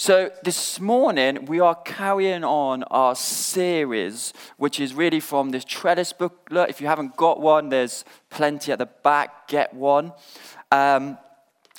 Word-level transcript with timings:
So, 0.00 0.30
this 0.44 0.78
morning 0.78 1.46
we 1.46 1.58
are 1.58 1.74
carrying 1.74 2.44
on 2.44 2.84
our 2.84 3.16
series, 3.16 4.32
which 4.56 4.78
is 4.78 4.94
really 4.94 5.18
from 5.18 5.50
this 5.50 5.64
Trellis 5.64 6.12
booklet. 6.12 6.70
If 6.70 6.80
you 6.80 6.86
haven't 6.86 7.16
got 7.16 7.40
one, 7.40 7.68
there's 7.68 8.04
plenty 8.30 8.70
at 8.70 8.78
the 8.78 8.86
back, 8.86 9.48
get 9.48 9.74
one. 9.74 10.12
Um, 10.70 11.18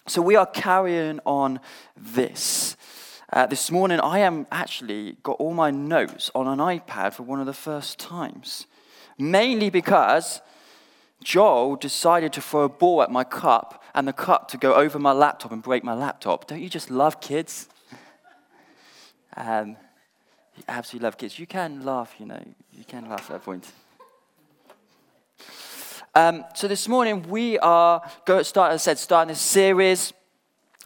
so, 0.06 0.22
we 0.22 0.36
are 0.36 0.46
carrying 0.46 1.22
on 1.26 1.62
this. 1.96 2.76
Uh, 3.32 3.46
this 3.46 3.72
morning, 3.72 4.02
I 4.02 4.20
am 4.20 4.48
actually 4.52 5.16
got 5.24 5.38
all 5.40 5.54
my 5.54 5.72
notes 5.72 6.30
on 6.36 6.46
an 6.46 6.60
iPad 6.60 7.14
for 7.14 7.24
one 7.24 7.40
of 7.40 7.46
the 7.46 7.54
first 7.54 8.00
times, 8.00 8.68
mainly 9.18 9.70
because 9.70 10.42
Joel 11.24 11.78
decided 11.78 12.34
to 12.34 12.42
throw 12.42 12.64
a 12.64 12.70
ball 12.70 13.02
at 13.02 13.12
my 13.12 13.24
cup 13.24 13.82
and 13.96 14.06
the 14.06 14.12
cup 14.12 14.50
to 14.50 14.58
go 14.58 14.74
over 14.74 15.00
my 15.00 15.14
laptop 15.14 15.54
and 15.54 15.64
break 15.64 15.86
my 15.86 15.94
laptop. 15.94 16.48
Don't 16.48 16.62
you 16.62 16.68
just 16.68 16.92
love 16.92 17.22
kids? 17.22 17.70
Um, 19.40 19.78
absolutely 20.68 21.06
love 21.06 21.18
kids. 21.18 21.40
You 21.40 21.48
can 21.48 21.86
laugh, 21.86 22.14
you 22.20 22.26
know, 22.26 22.44
you 22.74 22.84
can 22.84 23.10
laugh 23.10 23.32
at 23.32 23.36
that 23.38 23.44
point. 23.44 23.72
Um, 26.14 26.44
so 26.54 26.68
this 26.68 26.90
morning 26.90 27.24
we 27.30 27.58
are 27.60 28.02
going 28.26 28.42
to 28.42 28.44
start, 28.44 28.74
as 28.74 28.82
I 28.82 28.84
said, 28.84 29.00
starting 29.00 29.30
this 29.30 29.40
series, 29.40 30.12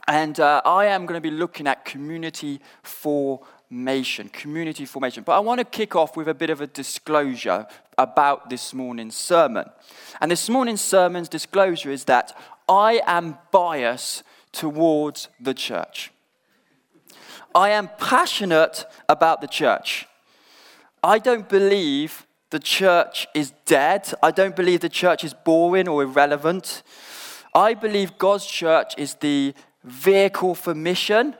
and 0.07 0.39
uh, 0.39 0.61
I 0.65 0.85
am 0.85 1.07
going 1.07 1.17
to 1.17 1.21
be 1.21 1.35
looking 1.35 1.65
at 1.65 1.83
community 1.83 2.61
formation. 2.83 4.29
Community 4.29 4.85
formation. 4.85 5.23
But 5.23 5.31
I 5.31 5.39
want 5.39 5.57
to 5.57 5.65
kick 5.65 5.95
off 5.95 6.15
with 6.15 6.27
a 6.27 6.35
bit 6.35 6.51
of 6.51 6.61
a 6.61 6.67
disclosure 6.67 7.65
about 7.97 8.51
this 8.51 8.71
morning's 8.71 9.15
sermon. 9.15 9.65
And 10.21 10.29
this 10.29 10.47
morning's 10.47 10.81
sermon's 10.81 11.27
disclosure 11.27 11.89
is 11.89 12.03
that 12.03 12.37
I 12.69 13.01
am 13.07 13.39
biased 13.51 14.21
towards 14.51 15.29
the 15.39 15.55
church. 15.55 16.12
I 17.55 17.69
am 17.69 17.89
passionate 17.97 18.85
about 19.07 19.41
the 19.41 19.47
church. 19.47 20.07
I 21.03 21.19
don't 21.19 21.47
believe 21.47 22.25
the 22.49 22.59
church 22.59 23.27
is 23.33 23.51
dead. 23.65 24.13
I 24.21 24.31
don't 24.31 24.55
believe 24.55 24.79
the 24.79 24.89
church 24.89 25.23
is 25.23 25.33
boring 25.33 25.87
or 25.87 26.03
irrelevant. 26.03 26.83
I 27.53 27.73
believe 27.73 28.17
God's 28.17 28.45
church 28.45 28.93
is 28.97 29.15
the 29.15 29.53
vehicle 29.83 30.55
for 30.55 30.73
mission. 30.73 31.35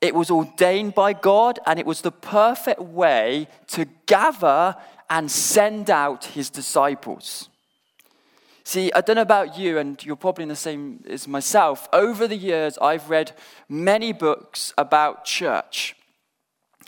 It 0.00 0.14
was 0.14 0.30
ordained 0.30 0.94
by 0.94 1.12
God 1.12 1.58
and 1.66 1.78
it 1.78 1.86
was 1.86 2.00
the 2.00 2.12
perfect 2.12 2.80
way 2.80 3.48
to 3.68 3.86
gather 4.06 4.76
and 5.08 5.30
send 5.30 5.90
out 5.90 6.26
his 6.26 6.50
disciples. 6.50 7.48
See, 8.66 8.90
I 8.96 9.00
don't 9.00 9.14
know 9.14 9.22
about 9.22 9.56
you, 9.56 9.78
and 9.78 10.04
you're 10.04 10.16
probably 10.16 10.42
in 10.42 10.48
the 10.48 10.56
same 10.56 11.04
as 11.08 11.28
myself. 11.28 11.88
Over 11.92 12.26
the 12.26 12.34
years, 12.34 12.76
I've 12.78 13.08
read 13.08 13.30
many 13.68 14.12
books 14.12 14.74
about 14.76 15.24
church. 15.24 15.94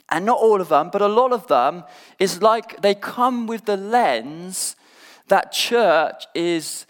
And 0.08 0.26
not 0.26 0.38
all 0.38 0.60
of 0.60 0.70
them, 0.70 0.90
but 0.92 1.02
a 1.02 1.06
lot 1.06 1.30
of 1.30 1.46
them 1.46 1.84
is 2.18 2.42
like 2.42 2.82
they 2.82 2.96
come 2.96 3.46
with 3.46 3.66
the 3.66 3.76
lens 3.76 4.74
that 5.28 5.52
church 5.52 6.26
is 6.34 6.84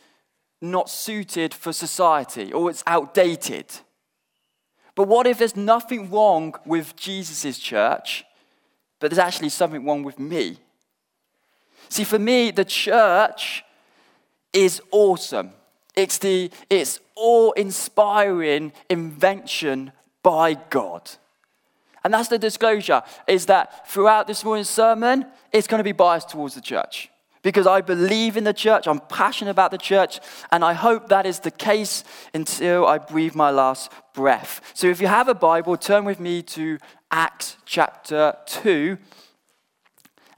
not 0.63 0.89
suited 0.89 1.53
for 1.53 1.71
society 1.75 2.51
or 2.51 2.71
it's 2.71 2.83
outdated. 2.87 3.67
But 4.95 5.07
what 5.07 5.27
if 5.27 5.37
there's 5.37 5.55
nothing 5.55 6.11
wrong 6.11 6.55
with 6.65 6.97
Jesus' 6.97 7.59
church, 7.59 8.25
but 9.01 9.11
there's 9.11 9.19
actually 9.19 9.51
something 9.51 9.85
wrong 9.85 10.03
with 10.03 10.19
me? 10.19 10.57
See, 11.91 12.05
for 12.05 12.19
me, 12.19 12.51
the 12.53 12.65
church 12.65 13.65
is 14.53 14.81
awesome. 14.91 15.51
It's 15.95 16.19
the 16.19 16.51
it's 16.71 17.01
awe-inspiring 17.17 18.73
invention 18.89 19.93
by 20.23 20.55
God. 20.71 21.11
And 22.05 22.15
that's 22.15 22.29
the 22.29 22.39
disclosure, 22.39 23.03
is 23.27 23.47
that 23.47 23.89
throughout 23.89 24.27
this 24.27 24.45
morning's 24.45 24.71
sermon, 24.71 25.27
it's 25.53 25.67
going 25.67 25.81
to 25.81 25.85
be 25.85 25.93
biased 25.93 26.31
towards 26.31 26.55
the 26.55 26.61
church. 26.61 27.11
Because 27.43 27.67
I 27.67 27.81
believe 27.81 28.37
in 28.37 28.45
the 28.45 28.53
church, 28.53 28.87
I'm 28.87 29.01
passionate 29.01 29.51
about 29.51 29.71
the 29.71 29.79
church, 29.79 30.21
and 30.51 30.65
I 30.65 30.73
hope 30.73 31.09
that 31.09 31.27
is 31.27 31.41
the 31.41 31.51
case 31.51 32.05
until 32.35 32.87
I 32.87 32.99
breathe 32.99 33.35
my 33.35 33.51
last 33.51 33.91
breath. 34.15 34.61
So 34.75 34.87
if 34.87 35.01
you 35.01 35.07
have 35.07 35.29
a 35.29 35.35
Bible, 35.35 35.77
turn 35.77 36.05
with 36.05 36.21
me 36.21 36.43
to 36.43 36.79
Acts 37.11 37.57
chapter 37.65 38.37
2 38.47 38.99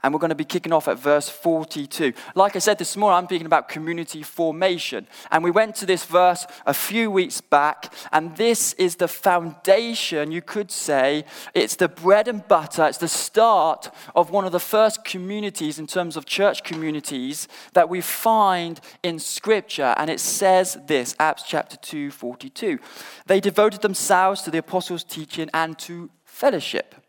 and 0.03 0.13
we're 0.13 0.19
going 0.19 0.29
to 0.29 0.35
be 0.35 0.45
kicking 0.45 0.73
off 0.73 0.87
at 0.87 0.99
verse 0.99 1.29
42. 1.29 2.13
Like 2.35 2.55
I 2.55 2.59
said 2.59 2.77
this 2.77 2.97
morning, 2.97 3.17
I'm 3.17 3.25
speaking 3.25 3.45
about 3.45 3.69
community 3.69 4.23
formation. 4.23 5.07
And 5.29 5.43
we 5.43 5.51
went 5.51 5.75
to 5.75 5.85
this 5.85 6.05
verse 6.05 6.45
a 6.65 6.73
few 6.73 7.11
weeks 7.11 7.41
back, 7.41 7.93
and 8.11 8.35
this 8.37 8.73
is 8.73 8.95
the 8.95 9.07
foundation, 9.07 10.31
you 10.31 10.41
could 10.41 10.71
say. 10.71 11.25
It's 11.53 11.75
the 11.75 11.87
bread 11.87 12.27
and 12.27 12.47
butter, 12.47 12.85
it's 12.85 12.97
the 12.97 13.07
start 13.07 13.93
of 14.15 14.31
one 14.31 14.45
of 14.45 14.51
the 14.51 14.59
first 14.59 15.03
communities 15.03 15.79
in 15.79 15.87
terms 15.87 16.17
of 16.17 16.25
church 16.25 16.63
communities 16.63 17.47
that 17.73 17.89
we 17.89 18.01
find 18.01 18.79
in 19.03 19.19
Scripture. 19.19 19.93
And 19.97 20.09
it 20.09 20.19
says 20.19 20.77
this 20.87 21.15
Acts 21.19 21.43
chapter 21.43 21.77
2, 21.77 22.11
42. 22.11 22.79
They 23.27 23.39
devoted 23.39 23.81
themselves 23.81 24.41
to 24.43 24.51
the 24.51 24.59
apostles' 24.59 25.03
teaching 25.03 25.49
and 25.53 25.77
to 25.79 26.09
fellowship 26.23 27.00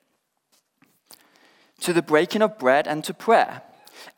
to 1.82 1.92
the 1.92 2.02
breaking 2.02 2.42
of 2.42 2.58
bread 2.58 2.86
and 2.88 3.04
to 3.04 3.14
prayer. 3.14 3.62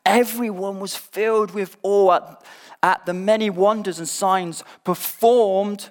Everyone 0.05 0.79
was 0.79 0.95
filled 0.95 1.51
with 1.51 1.77
awe 1.83 2.13
at, 2.13 2.43
at 2.81 3.05
the 3.05 3.13
many 3.13 3.49
wonders 3.49 3.99
and 3.99 4.07
signs 4.07 4.63
performed 4.83 5.89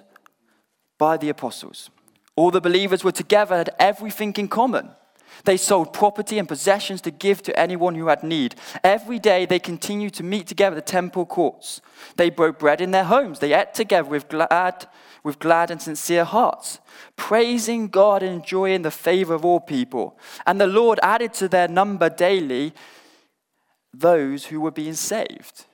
by 0.97 1.17
the 1.17 1.29
apostles. 1.29 1.89
All 2.35 2.51
the 2.51 2.61
believers 2.61 3.03
were 3.03 3.11
together, 3.11 3.55
had 3.55 3.69
everything 3.79 4.33
in 4.37 4.47
common. 4.47 4.89
They 5.43 5.57
sold 5.57 5.93
property 5.93 6.39
and 6.39 6.47
possessions 6.47 7.01
to 7.01 7.11
give 7.11 7.43
to 7.43 7.59
anyone 7.59 7.95
who 7.95 8.07
had 8.07 8.23
need. 8.23 8.55
Every 8.83 9.19
day 9.19 9.45
they 9.45 9.59
continued 9.59 10.13
to 10.15 10.23
meet 10.23 10.47
together 10.47 10.75
at 10.75 10.85
the 10.85 10.91
temple 10.91 11.25
courts. 11.25 11.81
They 12.17 12.29
broke 12.29 12.59
bread 12.59 12.81
in 12.81 12.91
their 12.91 13.03
homes. 13.03 13.39
They 13.39 13.53
ate 13.53 13.73
together 13.73 14.09
with 14.09 14.29
glad, 14.29 14.87
with 15.23 15.39
glad 15.39 15.71
and 15.71 15.81
sincere 15.81 16.23
hearts, 16.23 16.79
praising 17.15 17.87
God 17.89 18.23
and 18.23 18.33
enjoying 18.33 18.81
the 18.81 18.91
favor 18.91 19.33
of 19.33 19.45
all 19.45 19.59
people. 19.59 20.17
And 20.45 20.59
the 20.59 20.67
Lord 20.67 20.99
added 21.03 21.33
to 21.35 21.47
their 21.47 21.67
number 21.67 22.09
daily 22.09 22.73
those 23.93 24.45
who 24.45 24.61
were 24.61 24.71
being 24.71 24.93
saved. 24.93 25.65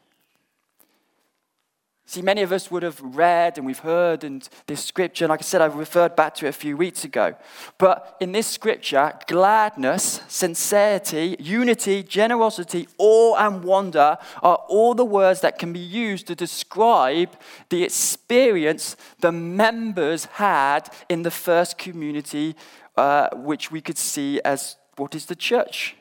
See, 2.12 2.22
many 2.22 2.42
of 2.42 2.52
us 2.52 2.70
would 2.70 2.84
have 2.84 3.00
read 3.00 3.58
and 3.58 3.66
we've 3.66 3.80
heard 3.80 4.26
in 4.26 4.42
this 4.68 4.84
scripture, 4.84 5.24
and 5.24 5.30
like 5.30 5.40
I 5.40 5.44
said, 5.44 5.62
I 5.62 5.68
referred 5.68 6.14
back 6.14 6.36
to 6.36 6.46
it 6.46 6.50
a 6.50 6.52
few 6.52 6.76
weeks 6.76 7.06
ago. 7.06 7.36
But 7.78 8.18
in 8.20 8.34
this 8.34 8.48
scripture, 8.48 9.14
gladness, 9.28 10.20
sincerity, 10.28 11.38
unity, 11.40 12.04
generosity, 12.04 12.90
awe, 12.98 13.38
and 13.38 13.64
wonder 13.64 14.18
are 14.44 14.58
all 14.68 14.94
the 14.94 15.06
words 15.06 15.40
that 15.40 15.58
can 15.58 15.72
be 15.72 15.80
used 15.80 16.28
to 16.28 16.36
describe 16.36 17.30
the 17.70 17.86
experience 17.86 18.98
the 19.22 19.32
members 19.32 20.26
had 20.26 20.90
in 21.08 21.22
the 21.22 21.32
first 21.32 21.78
community, 21.78 22.58
uh, 22.98 23.30
which 23.36 23.72
we 23.72 23.80
could 23.80 23.98
see 23.98 24.42
as 24.42 24.76
what 24.98 25.16
is 25.16 25.28
the 25.28 25.36
church. 25.36 25.96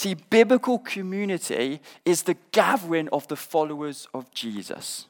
See, 0.00 0.14
biblical 0.14 0.78
community 0.78 1.82
is 2.06 2.22
the 2.22 2.38
gathering 2.52 3.10
of 3.10 3.28
the 3.28 3.36
followers 3.36 4.08
of 4.14 4.32
Jesus. 4.32 5.04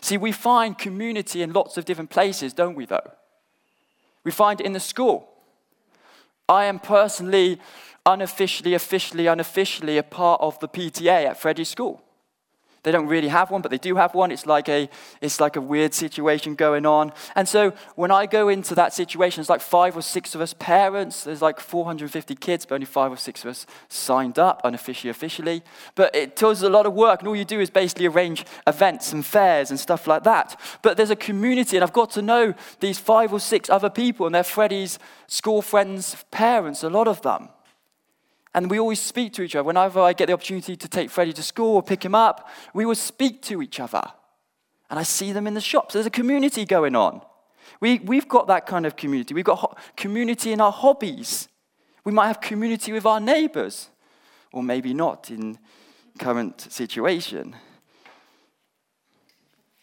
See, 0.00 0.16
we 0.16 0.32
find 0.32 0.78
community 0.78 1.42
in 1.42 1.52
lots 1.52 1.76
of 1.76 1.84
different 1.84 2.08
places, 2.08 2.54
don't 2.54 2.74
we, 2.74 2.86
though? 2.86 3.12
We 4.24 4.30
find 4.30 4.58
it 4.58 4.64
in 4.64 4.72
the 4.72 4.80
school. 4.80 5.28
I 6.48 6.64
am 6.64 6.78
personally, 6.78 7.60
unofficially, 8.06 8.72
officially, 8.72 9.26
unofficially 9.26 9.98
a 9.98 10.02
part 10.02 10.40
of 10.40 10.58
the 10.60 10.68
PTA 10.68 11.26
at 11.26 11.38
Freddie's 11.38 11.68
school. 11.68 12.02
They 12.82 12.92
don't 12.92 13.06
really 13.06 13.28
have 13.28 13.50
one, 13.50 13.62
but 13.62 13.70
they 13.70 13.78
do 13.78 13.96
have 13.96 14.14
one. 14.14 14.30
It's 14.30 14.46
like 14.46 14.68
a, 14.68 14.88
it's 15.20 15.40
like 15.40 15.56
a 15.56 15.60
weird 15.60 15.94
situation 15.94 16.54
going 16.54 16.86
on. 16.86 17.12
And 17.34 17.48
so 17.48 17.72
when 17.96 18.10
I 18.10 18.26
go 18.26 18.48
into 18.48 18.74
that 18.76 18.94
situation, 18.94 19.40
it's 19.40 19.50
like 19.50 19.60
five 19.60 19.96
or 19.96 20.02
six 20.02 20.34
of 20.34 20.40
us 20.40 20.54
parents. 20.54 21.24
There's 21.24 21.42
like 21.42 21.60
450 21.60 22.34
kids, 22.36 22.64
but 22.64 22.76
only 22.76 22.86
five 22.86 23.10
or 23.10 23.16
six 23.16 23.44
of 23.44 23.50
us 23.50 23.66
signed 23.88 24.38
up, 24.38 24.60
unofficially, 24.64 25.10
officially. 25.10 25.62
But 25.94 26.14
it 26.14 26.36
tells 26.36 26.62
a 26.62 26.70
lot 26.70 26.86
of 26.86 26.94
work, 26.94 27.20
and 27.20 27.28
all 27.28 27.36
you 27.36 27.44
do 27.44 27.60
is 27.60 27.70
basically 27.70 28.06
arrange 28.06 28.44
events 28.66 29.12
and 29.12 29.26
fairs 29.26 29.70
and 29.70 29.78
stuff 29.78 30.06
like 30.06 30.22
that. 30.24 30.58
But 30.82 30.96
there's 30.96 31.10
a 31.10 31.16
community, 31.16 31.76
and 31.76 31.84
I've 31.84 31.92
got 31.92 32.10
to 32.12 32.22
know 32.22 32.54
these 32.80 32.98
five 32.98 33.32
or 33.32 33.40
six 33.40 33.68
other 33.68 33.90
people, 33.90 34.26
and 34.26 34.34
they're 34.34 34.44
Freddie's 34.44 34.98
school 35.26 35.62
friends' 35.62 36.24
parents, 36.30 36.82
a 36.82 36.90
lot 36.90 37.08
of 37.08 37.22
them. 37.22 37.48
And 38.54 38.70
we 38.70 38.78
always 38.78 39.00
speak 39.00 39.32
to 39.34 39.42
each 39.42 39.54
other. 39.54 39.64
Whenever 39.64 40.00
I 40.00 40.12
get 40.12 40.26
the 40.26 40.32
opportunity 40.32 40.76
to 40.76 40.88
take 40.88 41.10
Freddie 41.10 41.32
to 41.34 41.42
school 41.42 41.76
or 41.76 41.82
pick 41.82 42.04
him 42.04 42.14
up, 42.14 42.48
we 42.72 42.86
will 42.86 42.94
speak 42.94 43.42
to 43.42 43.62
each 43.62 43.78
other. 43.78 44.02
And 44.90 44.98
I 44.98 45.02
see 45.02 45.32
them 45.32 45.46
in 45.46 45.54
the 45.54 45.60
shops. 45.60 45.94
There's 45.94 46.06
a 46.06 46.10
community 46.10 46.64
going 46.64 46.96
on. 46.96 47.20
We, 47.80 47.98
we've 47.98 48.28
got 48.28 48.46
that 48.48 48.66
kind 48.66 48.86
of 48.86 48.96
community. 48.96 49.34
We've 49.34 49.44
got 49.44 49.58
ho- 49.58 49.76
community 49.96 50.52
in 50.52 50.60
our 50.60 50.72
hobbies. 50.72 51.48
We 52.04 52.12
might 52.12 52.28
have 52.28 52.40
community 52.40 52.92
with 52.92 53.04
our 53.04 53.20
neighbors, 53.20 53.90
or 54.50 54.62
maybe 54.62 54.94
not 54.94 55.30
in 55.30 55.58
current 56.18 56.72
situation. 56.72 57.54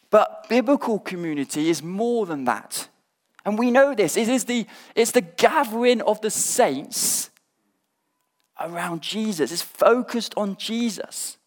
But 0.09 0.47
biblical 0.49 0.99
community 0.99 1.69
is 1.69 1.83
more 1.83 2.25
than 2.25 2.45
that. 2.45 2.89
And 3.45 3.59
we 3.59 3.69
know 3.69 3.93
this. 3.93 4.17
It 4.17 4.27
is 4.27 4.45
the, 4.45 4.65
it's 4.95 5.11
the 5.11 5.21
gathering 5.21 6.01
of 6.01 6.19
the 6.21 6.31
saints 6.31 7.29
around 8.59 9.01
Jesus. 9.01 9.51
It's 9.51 9.61
focused 9.61 10.33
on 10.37 10.57
Jesus. 10.57 11.37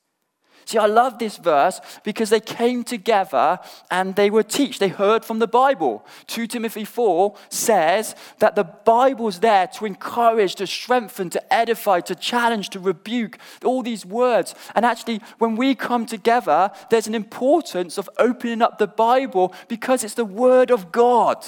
See, 0.68 0.76
I 0.76 0.84
love 0.84 1.18
this 1.18 1.38
verse 1.38 1.80
because 2.04 2.28
they 2.28 2.40
came 2.40 2.84
together 2.84 3.58
and 3.90 4.14
they 4.14 4.28
were 4.28 4.42
teach. 4.42 4.78
They 4.78 4.88
heard 4.88 5.24
from 5.24 5.38
the 5.38 5.46
Bible. 5.46 6.04
2 6.26 6.46
Timothy 6.46 6.84
4 6.84 7.34
says 7.48 8.14
that 8.40 8.54
the 8.54 8.64
Bible's 8.64 9.40
there 9.40 9.66
to 9.68 9.86
encourage, 9.86 10.56
to 10.56 10.66
strengthen, 10.66 11.30
to 11.30 11.54
edify, 11.54 12.00
to 12.00 12.14
challenge, 12.14 12.68
to 12.70 12.80
rebuke, 12.80 13.38
all 13.64 13.82
these 13.82 14.04
words. 14.04 14.54
And 14.74 14.84
actually, 14.84 15.22
when 15.38 15.56
we 15.56 15.74
come 15.74 16.04
together, 16.04 16.70
there's 16.90 17.06
an 17.06 17.14
importance 17.14 17.96
of 17.96 18.10
opening 18.18 18.60
up 18.60 18.76
the 18.76 18.86
Bible 18.86 19.54
because 19.68 20.04
it's 20.04 20.12
the 20.12 20.26
Word 20.26 20.70
of 20.70 20.92
God. 20.92 21.46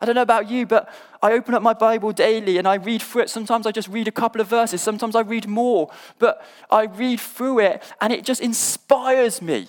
I 0.00 0.06
don't 0.06 0.14
know 0.14 0.22
about 0.22 0.50
you, 0.50 0.66
but 0.66 0.92
I 1.22 1.32
open 1.32 1.54
up 1.54 1.62
my 1.62 1.72
Bible 1.72 2.12
daily 2.12 2.58
and 2.58 2.68
I 2.68 2.74
read 2.74 3.02
through 3.02 3.22
it. 3.22 3.30
Sometimes 3.30 3.66
I 3.66 3.72
just 3.72 3.88
read 3.88 4.08
a 4.08 4.12
couple 4.12 4.40
of 4.40 4.48
verses, 4.48 4.82
sometimes 4.82 5.16
I 5.16 5.20
read 5.20 5.48
more, 5.48 5.90
but 6.18 6.44
I 6.70 6.84
read 6.84 7.20
through 7.20 7.60
it 7.60 7.82
and 8.00 8.12
it 8.12 8.24
just 8.24 8.40
inspires 8.40 9.40
me. 9.40 9.68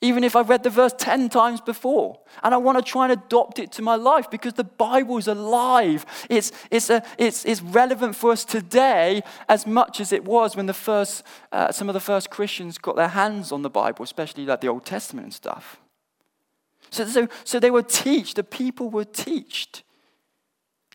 Even 0.00 0.22
if 0.22 0.36
I've 0.36 0.50
read 0.50 0.62
the 0.62 0.70
verse 0.70 0.92
10 0.98 1.30
times 1.30 1.62
before. 1.62 2.18
And 2.42 2.52
I 2.52 2.58
want 2.58 2.76
to 2.76 2.82
try 2.82 3.04
and 3.04 3.12
adopt 3.12 3.58
it 3.58 3.72
to 3.72 3.82
my 3.82 3.94
life 3.94 4.30
because 4.30 4.52
the 4.52 4.64
Bible 4.64 5.16
is 5.16 5.28
alive. 5.28 6.04
It's, 6.28 6.52
it's, 6.70 6.90
a, 6.90 7.02
it's, 7.16 7.46
it's 7.46 7.62
relevant 7.62 8.14
for 8.14 8.30
us 8.30 8.44
today 8.44 9.22
as 9.48 9.66
much 9.66 10.00
as 10.00 10.12
it 10.12 10.24
was 10.26 10.56
when 10.56 10.66
the 10.66 10.74
first, 10.74 11.22
uh, 11.52 11.72
some 11.72 11.88
of 11.88 11.94
the 11.94 12.00
first 12.00 12.28
Christians 12.28 12.76
got 12.76 12.96
their 12.96 13.08
hands 13.08 13.50
on 13.50 13.62
the 13.62 13.70
Bible, 13.70 14.02
especially 14.02 14.44
like 14.44 14.60
the 14.60 14.68
Old 14.68 14.84
Testament 14.84 15.24
and 15.24 15.34
stuff. 15.34 15.78
So, 16.90 17.06
so, 17.06 17.28
so 17.44 17.58
they 17.58 17.70
were 17.70 17.82
taught, 17.82 18.34
the 18.34 18.44
people 18.44 18.90
were 18.90 19.04
taught. 19.04 19.82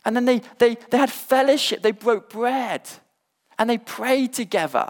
And 0.06 0.16
then 0.16 0.26
they, 0.26 0.42
they, 0.58 0.76
they 0.90 0.98
had 0.98 1.12
fellowship, 1.12 1.82
they 1.82 1.92
broke 1.92 2.30
bread, 2.30 2.90
and 3.58 3.70
they 3.70 3.78
prayed 3.78 4.34
together. 4.34 4.90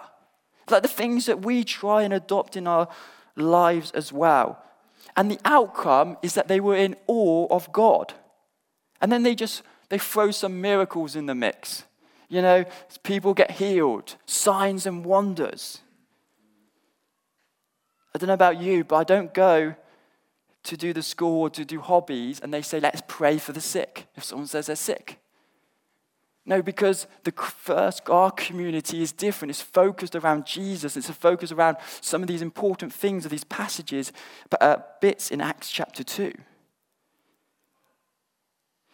Like 0.69 0.83
the 0.83 0.87
things 0.87 1.25
that 1.25 1.41
we 1.43 1.63
try 1.63 2.03
and 2.03 2.13
adopt 2.13 2.55
in 2.55 2.67
our 2.67 2.87
lives 3.35 3.91
as 3.91 4.13
well. 4.13 4.61
And 5.17 5.31
the 5.31 5.39
outcome 5.43 6.17
is 6.21 6.35
that 6.35 6.47
they 6.47 6.59
were 6.59 6.75
in 6.75 6.95
awe 7.07 7.47
of 7.49 7.71
God. 7.71 8.13
And 9.01 9.11
then 9.11 9.23
they 9.23 9.33
just 9.33 9.63
they 9.89 9.97
throw 9.97 10.31
some 10.31 10.61
miracles 10.61 11.15
in 11.15 11.25
the 11.25 11.35
mix. 11.35 11.83
You 12.29 12.43
know, 12.43 12.65
people 13.01 13.33
get 13.33 13.51
healed, 13.51 14.15
signs 14.27 14.85
and 14.85 15.03
wonders. 15.03 15.79
I 18.13 18.19
don't 18.19 18.27
know 18.27 18.33
about 18.33 18.61
you, 18.61 18.83
but 18.83 18.97
I 18.97 19.03
don't 19.03 19.33
go 19.33 19.75
to 20.63 20.77
do 20.77 20.94
the 20.94 21.03
school 21.03 21.41
or 21.41 21.50
to 21.51 21.65
do 21.65 21.79
hobbies 21.79 22.39
and 22.39 22.53
they 22.53 22.61
say, 22.61 22.79
let's 22.79 23.01
pray 23.07 23.38
for 23.38 23.53
the 23.53 23.61
sick 23.61 24.07
if 24.15 24.23
someone 24.23 24.47
says 24.47 24.67
they're 24.67 24.75
sick. 24.75 25.19
No, 26.45 26.61
because 26.63 27.06
the 27.25 27.31
first, 27.31 28.09
our 28.09 28.31
community 28.31 29.03
is 29.03 29.11
different. 29.11 29.51
It's 29.51 29.61
focused 29.61 30.15
around 30.15 30.47
Jesus. 30.47 30.97
It's 30.97 31.09
a 31.09 31.13
focus 31.13 31.51
around 31.51 31.77
some 32.01 32.23
of 32.23 32.27
these 32.27 32.41
important 32.41 32.91
things 32.91 33.23
of 33.23 33.31
these 33.31 33.44
passages, 33.44 34.11
uh, 34.59 34.77
bits 35.00 35.29
in 35.29 35.41
Acts 35.41 35.69
chapter 35.69 36.03
2. 36.03 36.33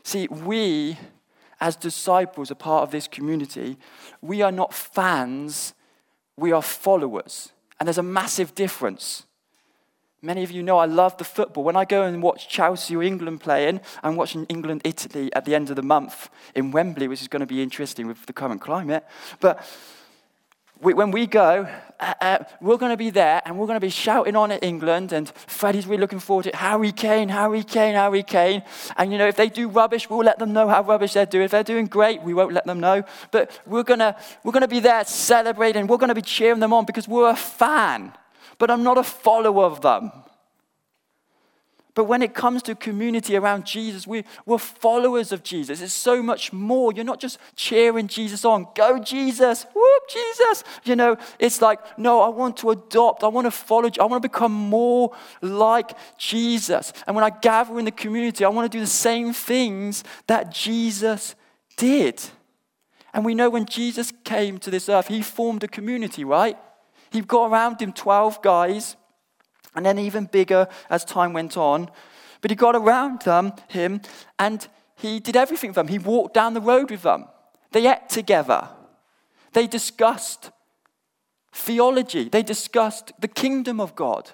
See, 0.04 0.28
we, 0.28 0.98
as 1.62 1.76
disciples, 1.78 2.52
are 2.52 2.56
part 2.56 2.84
of 2.84 2.92
this 2.92 3.08
community. 3.08 3.78
We 4.22 4.42
are 4.42 4.52
not 4.52 4.74
fans, 4.74 5.74
we 6.36 6.52
are 6.52 6.62
followers. 6.62 7.54
And 7.80 7.88
there's 7.88 7.98
a 7.98 8.04
massive 8.04 8.54
difference. 8.54 9.26
Many 10.26 10.42
of 10.42 10.50
you 10.50 10.64
know 10.64 10.80
I 10.80 10.86
love 10.86 11.16
the 11.18 11.24
football. 11.24 11.64
When 11.64 11.76
I 11.76 11.86
go 11.86 12.02
and 12.02 12.24
watch 12.24 12.50
Chelsea 12.50 12.96
or 12.96 13.04
England 13.04 13.42
playing, 13.42 13.80
I'm 14.02 14.16
watching 14.16 14.46
England 14.46 14.82
Italy 14.84 15.32
at 15.36 15.46
the 15.46 15.54
end 15.54 15.70
of 15.70 15.76
the 15.76 15.84
month 15.84 16.32
in 16.56 16.72
Wembley, 16.72 17.08
which 17.08 17.22
is 17.22 17.28
going 17.28 17.42
to 17.42 17.46
be 17.46 17.62
interesting 17.62 18.08
with 18.08 18.26
the 18.26 18.34
current 18.34 18.60
climate. 18.60 19.06
But 19.40 19.64
we, 20.82 20.96
when 20.96 21.12
we 21.12 21.28
go, 21.28 21.68
uh, 22.00 22.14
uh, 22.22 22.40
we're 22.60 22.78
going 22.78 22.92
to 22.92 22.98
be 22.98 23.12
there 23.12 23.44
and 23.46 23.60
we're 23.60 23.68
going 23.68 23.76
to 23.76 23.86
be 23.86 23.92
shouting 23.92 24.36
on 24.36 24.52
at 24.52 24.64
England. 24.64 25.14
And 25.14 25.30
Freddie's 25.46 25.86
really 25.86 26.02
looking 26.02 26.18
forward 26.18 26.44
to 26.44 26.50
it. 26.50 26.56
Harry 26.56 26.92
Kane, 26.92 27.30
Harry 27.30 27.62
Kane, 27.62 27.94
Harry 27.94 28.24
Kane. 28.24 28.64
And 28.98 29.12
you 29.12 29.20
know, 29.20 29.28
if 29.28 29.36
they 29.36 29.50
do 29.50 29.70
rubbish, 29.70 30.10
we'll 30.10 30.26
let 30.26 30.40
them 30.40 30.54
know 30.54 30.68
how 30.68 30.82
rubbish 30.82 31.14
they're 31.14 31.28
doing. 31.28 31.46
If 31.46 31.52
they're 31.52 31.64
doing 31.64 31.86
great, 31.86 32.24
we 32.24 32.34
won't 32.34 32.52
let 32.52 32.66
them 32.66 32.80
know. 32.80 33.04
But 33.30 33.60
we're 33.68 33.84
going 33.84 34.00
to, 34.00 34.16
we're 34.44 34.54
going 34.54 34.62
to 34.62 34.68
be 34.68 34.80
there 34.80 35.06
celebrating. 35.06 35.86
We're 35.86 35.98
going 35.98 36.10
to 36.10 36.16
be 36.16 36.24
cheering 36.24 36.62
them 36.62 36.74
on 36.74 36.86
because 36.86 37.08
we're 37.08 37.30
a 37.30 37.36
fan 37.36 38.12
but 38.58 38.72
I'm 38.72 38.84
not 38.84 38.98
a 38.98 39.04
follower 39.04 39.64
of 39.64 39.82
them. 39.82 40.12
But 41.96 42.04
when 42.06 42.22
it 42.22 42.34
comes 42.34 42.62
to 42.64 42.76
community 42.76 43.38
around 43.38 43.66
Jesus, 43.66 44.06
we, 44.06 44.26
we're 44.46 44.58
followers 44.58 45.32
of 45.32 45.44
Jesus. 45.44 45.82
It's 45.82 45.94
so 45.94 46.22
much 46.22 46.52
more. 46.52 46.92
You're 46.92 47.06
not 47.06 47.22
just 47.22 47.40
cheering 47.56 48.08
Jesus 48.08 48.44
on. 48.44 48.68
Go, 48.76 49.00
Jesus. 49.00 49.66
Whoop, 49.74 50.04
Jesus. 50.10 50.66
You 50.84 50.98
know, 50.98 51.16
it's 51.40 51.62
like, 51.62 51.80
no, 51.98 52.22
I 52.22 52.28
want 52.28 52.58
to 52.58 52.72
adopt. 52.72 53.24
I 53.24 53.28
want 53.28 53.46
to 53.46 53.52
follow. 53.52 53.90
I 53.98 54.04
want 54.04 54.22
to 54.22 54.30
become 54.30 54.52
more 54.52 55.16
like 55.42 55.92
Jesus. 56.18 56.92
And 57.08 57.16
when 57.16 57.24
I 57.24 57.30
gather 57.30 57.80
in 57.80 57.86
the 57.86 57.92
community, 57.92 58.44
I 58.44 58.50
want 58.50 58.70
to 58.70 58.78
do 58.78 58.82
the 58.82 58.88
same 58.88 59.32
things 59.32 60.04
that 60.28 60.52
Jesus 60.52 61.34
did. 61.78 62.22
And 63.14 63.24
we 63.24 63.36
know 63.36 63.50
when 63.50 63.66
Jesus 63.66 64.12
came 64.26 64.58
to 64.60 64.70
this 64.70 64.90
earth, 64.90 65.08
he 65.08 65.22
formed 65.22 65.64
a 65.64 65.70
community, 65.70 66.26
right? 66.26 66.58
He 67.16 67.22
got 67.22 67.50
around 67.50 67.82
him 67.82 67.94
12 67.94 68.42
guys, 68.42 68.98
and 69.74 69.86
then 69.86 69.98
even 69.98 70.26
bigger 70.26 70.68
as 70.90 71.06
time 71.06 71.32
went 71.32 71.56
on. 71.56 71.90
But 72.42 72.52
he 72.52 72.56
got 72.56 72.76
around 72.76 73.22
them, 73.22 73.54
him, 73.70 74.02
and 74.38 74.68
he 74.98 75.22
did 75.22 75.38
everything 75.38 75.72
for 75.72 75.80
them. 75.80 75.88
He 75.88 75.98
walked 75.98 76.34
down 76.34 76.54
the 76.54 76.60
road 76.60 76.92
with 76.92 77.04
them. 77.04 77.28
They 77.72 77.90
ate 77.90 78.10
together. 78.10 78.68
They 79.54 79.66
discussed 79.66 80.52
theology. 81.54 82.28
They 82.28 82.44
discussed 82.44 83.14
the 83.18 83.30
kingdom 83.30 83.80
of 83.80 83.96
God. 83.96 84.32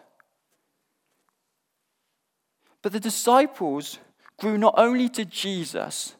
But 2.81 2.93
the 2.93 2.99
disciples 2.99 3.99
grew 4.39 4.57
not 4.57 4.73
only 4.75 5.07
to 5.09 5.23
Jesus, 5.23 6.15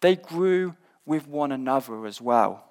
they 0.00 0.16
grew 0.16 0.74
with 1.06 1.28
one 1.28 1.52
another 1.52 2.04
as 2.04 2.20
well. 2.20 2.64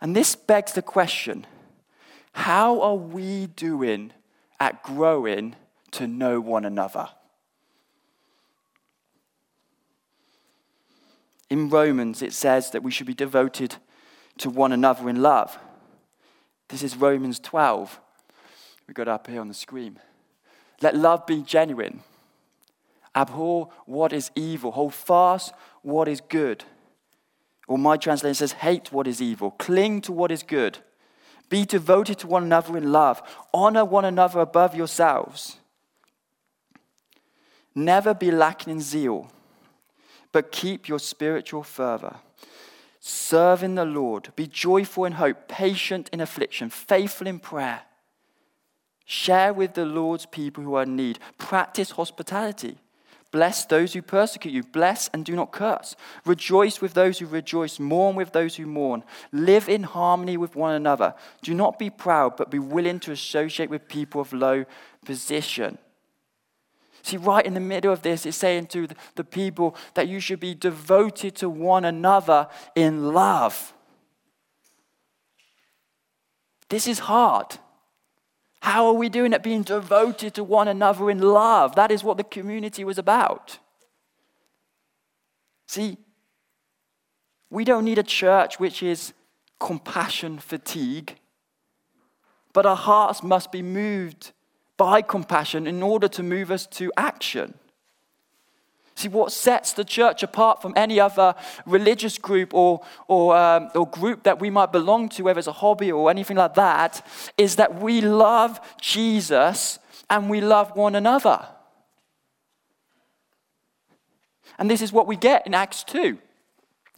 And 0.00 0.16
this 0.16 0.34
begs 0.34 0.72
the 0.72 0.80
question 0.80 1.44
how 2.32 2.80
are 2.80 2.94
we 2.94 3.46
doing 3.46 4.12
at 4.60 4.82
growing 4.82 5.56
to 5.92 6.06
know 6.06 6.40
one 6.40 6.64
another? 6.64 7.08
In 11.50 11.70
Romans, 11.70 12.22
it 12.22 12.32
says 12.32 12.70
that 12.70 12.82
we 12.82 12.90
should 12.90 13.06
be 13.06 13.14
devoted 13.14 13.76
to 14.38 14.50
one 14.50 14.72
another 14.72 15.08
in 15.08 15.22
love. 15.22 15.58
This 16.68 16.82
is 16.82 16.96
Romans 16.96 17.40
12. 17.40 18.00
We 18.86 18.94
got 18.94 19.08
up 19.08 19.26
here 19.26 19.40
on 19.40 19.48
the 19.48 19.54
screen. 19.54 19.98
Let 20.80 20.94
love 20.94 21.26
be 21.26 21.42
genuine. 21.42 22.02
Abhor 23.14 23.70
what 23.86 24.12
is 24.12 24.30
evil. 24.34 24.72
Hold 24.72 24.94
fast 24.94 25.52
what 25.82 26.08
is 26.08 26.20
good. 26.20 26.64
Or 27.66 27.78
my 27.78 27.96
translation 27.96 28.34
says, 28.34 28.52
hate 28.52 28.92
what 28.92 29.06
is 29.06 29.20
evil. 29.20 29.50
Cling 29.52 30.00
to 30.02 30.12
what 30.12 30.30
is 30.30 30.42
good. 30.42 30.78
Be 31.48 31.64
devoted 31.64 32.18
to 32.18 32.26
one 32.26 32.44
another 32.44 32.76
in 32.76 32.92
love. 32.92 33.22
Honor 33.54 33.84
one 33.84 34.04
another 34.04 34.40
above 34.40 34.74
yourselves. 34.74 35.56
Never 37.74 38.12
be 38.12 38.30
lacking 38.30 38.72
in 38.72 38.80
zeal, 38.80 39.30
but 40.32 40.50
keep 40.50 40.88
your 40.88 40.98
spiritual 40.98 41.62
fervor. 41.62 42.16
Serve 43.00 43.62
in 43.62 43.76
the 43.76 43.84
Lord. 43.84 44.30
Be 44.34 44.46
joyful 44.46 45.04
in 45.04 45.12
hope, 45.12 45.48
patient 45.48 46.10
in 46.12 46.20
affliction, 46.20 46.70
faithful 46.70 47.26
in 47.26 47.38
prayer. 47.38 47.82
Share 49.04 49.54
with 49.54 49.74
the 49.74 49.86
Lord's 49.86 50.26
people 50.26 50.62
who 50.64 50.74
are 50.74 50.82
in 50.82 50.96
need. 50.96 51.18
Practice 51.38 51.92
hospitality. 51.92 52.76
Bless 53.30 53.66
those 53.66 53.92
who 53.92 54.00
persecute 54.00 54.52
you. 54.52 54.62
Bless 54.62 55.08
and 55.08 55.24
do 55.24 55.36
not 55.36 55.52
curse. 55.52 55.94
Rejoice 56.24 56.80
with 56.80 56.94
those 56.94 57.18
who 57.18 57.26
rejoice. 57.26 57.78
Mourn 57.78 58.16
with 58.16 58.32
those 58.32 58.56
who 58.56 58.64
mourn. 58.64 59.04
Live 59.32 59.68
in 59.68 59.82
harmony 59.82 60.38
with 60.38 60.56
one 60.56 60.74
another. 60.74 61.14
Do 61.42 61.52
not 61.52 61.78
be 61.78 61.90
proud, 61.90 62.36
but 62.36 62.50
be 62.50 62.58
willing 62.58 63.00
to 63.00 63.12
associate 63.12 63.68
with 63.68 63.86
people 63.86 64.20
of 64.22 64.32
low 64.32 64.64
position. 65.04 65.76
See, 67.02 67.18
right 67.18 67.44
in 67.44 67.54
the 67.54 67.60
middle 67.60 67.92
of 67.92 68.02
this, 68.02 68.24
it's 68.24 68.36
saying 68.36 68.66
to 68.68 68.88
the 69.14 69.24
people 69.24 69.76
that 69.94 70.08
you 70.08 70.20
should 70.20 70.40
be 70.40 70.54
devoted 70.54 71.36
to 71.36 71.50
one 71.50 71.84
another 71.84 72.48
in 72.74 73.12
love. 73.12 73.74
This 76.70 76.86
is 76.86 77.00
hard. 77.00 77.58
How 78.60 78.86
are 78.86 78.94
we 78.94 79.08
doing 79.08 79.32
it? 79.32 79.42
Being 79.42 79.62
devoted 79.62 80.34
to 80.34 80.44
one 80.44 80.68
another 80.68 81.10
in 81.10 81.20
love. 81.20 81.74
That 81.76 81.90
is 81.90 82.02
what 82.02 82.16
the 82.16 82.24
community 82.24 82.84
was 82.84 82.98
about. 82.98 83.58
See, 85.66 85.98
we 87.50 87.64
don't 87.64 87.84
need 87.84 87.98
a 87.98 88.02
church 88.02 88.58
which 88.58 88.82
is 88.82 89.12
compassion 89.58 90.38
fatigue, 90.38 91.16
but 92.52 92.66
our 92.66 92.76
hearts 92.76 93.22
must 93.22 93.52
be 93.52 93.62
moved 93.62 94.32
by 94.76 95.02
compassion 95.02 95.66
in 95.66 95.82
order 95.82 96.08
to 96.08 96.22
move 96.22 96.50
us 96.50 96.66
to 96.66 96.92
action. 96.96 97.54
See, 98.98 99.06
what 99.06 99.30
sets 99.30 99.74
the 99.74 99.84
church 99.84 100.24
apart 100.24 100.60
from 100.60 100.72
any 100.74 100.98
other 100.98 101.36
religious 101.64 102.18
group 102.18 102.52
or, 102.52 102.80
or, 103.06 103.36
um, 103.36 103.70
or 103.76 103.88
group 103.88 104.24
that 104.24 104.40
we 104.40 104.50
might 104.50 104.72
belong 104.72 105.08
to, 105.10 105.22
whether 105.22 105.38
it's 105.38 105.46
a 105.46 105.52
hobby 105.52 105.92
or 105.92 106.10
anything 106.10 106.36
like 106.36 106.54
that, 106.54 107.06
is 107.36 107.54
that 107.56 107.80
we 107.80 108.00
love 108.00 108.58
Jesus 108.80 109.78
and 110.10 110.28
we 110.28 110.40
love 110.40 110.74
one 110.74 110.96
another. 110.96 111.46
And 114.58 114.68
this 114.68 114.82
is 114.82 114.92
what 114.92 115.06
we 115.06 115.14
get 115.14 115.46
in 115.46 115.54
Acts 115.54 115.84
2. 115.84 116.18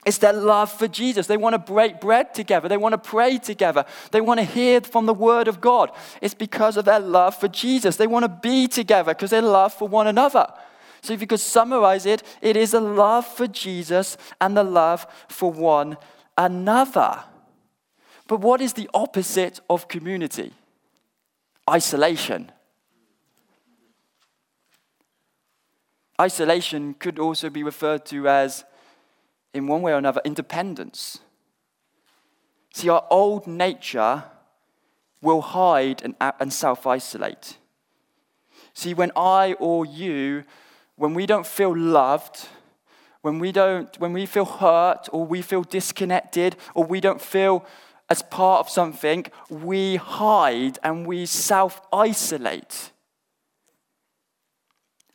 It's 0.07 0.16
their 0.16 0.33
love 0.33 0.73
for 0.73 0.88
Jesus. 0.88 1.26
They 1.26 1.37
want 1.37 1.52
to 1.52 1.59
break 1.59 2.00
bread 2.00 2.33
together. 2.33 2.66
They 2.66 2.78
want 2.78 2.95
to 2.95 3.11
pray 3.11 3.37
together. 3.37 3.85
They 4.11 4.23
want 4.23 4.40
to 4.40 4.45
hear 4.45 4.80
from 4.80 5.04
the 5.04 5.12
Word 5.12 5.49
of 5.49 5.61
God. 5.61 5.90
It's 6.23 6.33
because 6.33 6.78
of 6.78 6.87
their 6.87 6.99
love 6.99 7.37
for 7.37 7.49
Jesus. 7.49 7.97
They 7.97 8.07
want 8.07 8.23
to 8.23 8.30
be 8.30 8.69
together 8.69 9.12
because 9.12 9.33
they 9.33 9.42
love 9.42 9.75
for 9.75 9.87
one 9.87 10.07
another. 10.07 10.50
So, 11.02 11.12
if 11.12 11.21
you 11.21 11.26
could 11.26 11.40
summarize 11.40 12.07
it, 12.07 12.23
it 12.42 12.57
is 12.57 12.75
a 12.75 12.80
love 12.80 13.26
for 13.26 13.47
Jesus 13.47 14.16
and 14.40 14.57
the 14.57 14.64
love 14.64 15.07
for 15.28 15.50
one 15.50 15.97
another. 16.37 17.25
But 18.26 18.40
what 18.40 18.61
is 18.61 18.75
the 18.75 18.88
opposite 18.95 19.61
of 19.69 19.88
community? 19.88 20.52
Isolation. 21.69 22.52
Isolation 26.21 26.95
could 26.95 27.19
also 27.19 27.49
be 27.49 27.62
referred 27.62 28.04
to 28.07 28.28
as, 28.28 28.64
in 29.54 29.66
one 29.66 29.83
way 29.83 29.92
or 29.92 29.97
another, 29.99 30.21
independence. 30.25 31.19
See, 32.75 32.88
our 32.88 33.07
old 33.11 33.47
nature 33.47 34.25
will 35.23 35.40
hide 35.40 36.02
and, 36.02 36.14
and 36.21 36.52
self 36.52 36.87
isolate. 36.87 37.57
See, 38.75 38.95
when 38.95 39.12
I 39.16 39.54
or 39.54 39.85
you, 39.85 40.45
when 41.00 41.14
we 41.14 41.25
don't 41.25 41.47
feel 41.47 41.75
loved, 41.75 42.47
when 43.23 43.38
we 43.38 43.52
don't 43.52 43.99
when 43.99 44.12
we 44.12 44.26
feel 44.26 44.45
hurt 44.45 45.09
or 45.12 45.25
we 45.25 45.40
feel 45.40 45.62
disconnected 45.62 46.57
or 46.75 46.85
we 46.85 47.00
don't 47.00 47.23
feel 47.23 47.64
as 48.11 48.21
part 48.21 48.61
of 48.61 48.69
something 48.69 49.25
we 49.49 49.97
hide 49.97 50.78
and 50.83 51.07
we 51.07 51.25
self 51.25 51.80
isolate 51.90 52.92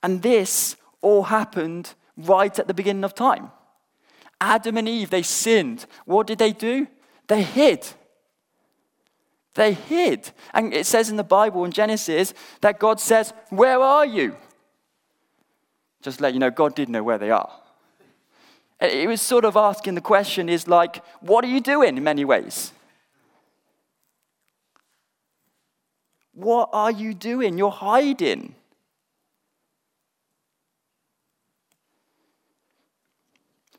and 0.05 0.21
this 0.23 0.75
all 1.01 1.23
happened 1.23 1.93
right 2.15 2.59
at 2.59 2.67
the 2.67 2.73
beginning 2.73 3.03
of 3.03 3.15
time. 3.15 3.51
Adam 4.39 4.77
and 4.77 4.87
Eve, 4.87 5.09
they 5.09 5.23
sinned. 5.23 5.87
What 6.05 6.27
did 6.27 6.37
they 6.37 6.51
do? 6.51 6.87
They 7.27 7.41
hid. 7.41 7.87
They 9.55 9.73
hid. 9.73 10.31
And 10.53 10.73
it 10.73 10.85
says 10.85 11.09
in 11.09 11.15
the 11.15 11.23
Bible 11.23 11.65
in 11.65 11.71
Genesis 11.71 12.33
that 12.61 12.79
God 12.79 12.99
says, 12.99 13.33
Where 13.49 13.79
are 13.79 14.05
you? 14.05 14.35
Just 16.05 16.21
let 16.21 16.35
you 16.35 16.39
know, 16.39 16.51
God 16.51 16.75
did 16.75 16.87
know 16.87 17.01
where 17.01 17.17
they 17.17 17.31
are. 17.31 17.49
It 18.79 19.09
was 19.09 19.23
sort 19.23 19.43
of 19.43 19.57
asking 19.57 19.95
the 19.95 20.01
question 20.01 20.49
is 20.49 20.67
like, 20.67 21.03
What 21.19 21.43
are 21.43 21.47
you 21.47 21.59
doing 21.59 21.97
in 21.97 22.03
many 22.03 22.23
ways? 22.23 22.71
What 26.35 26.69
are 26.73 26.91
you 26.91 27.15
doing? 27.15 27.57
You're 27.57 27.71
hiding. 27.71 28.53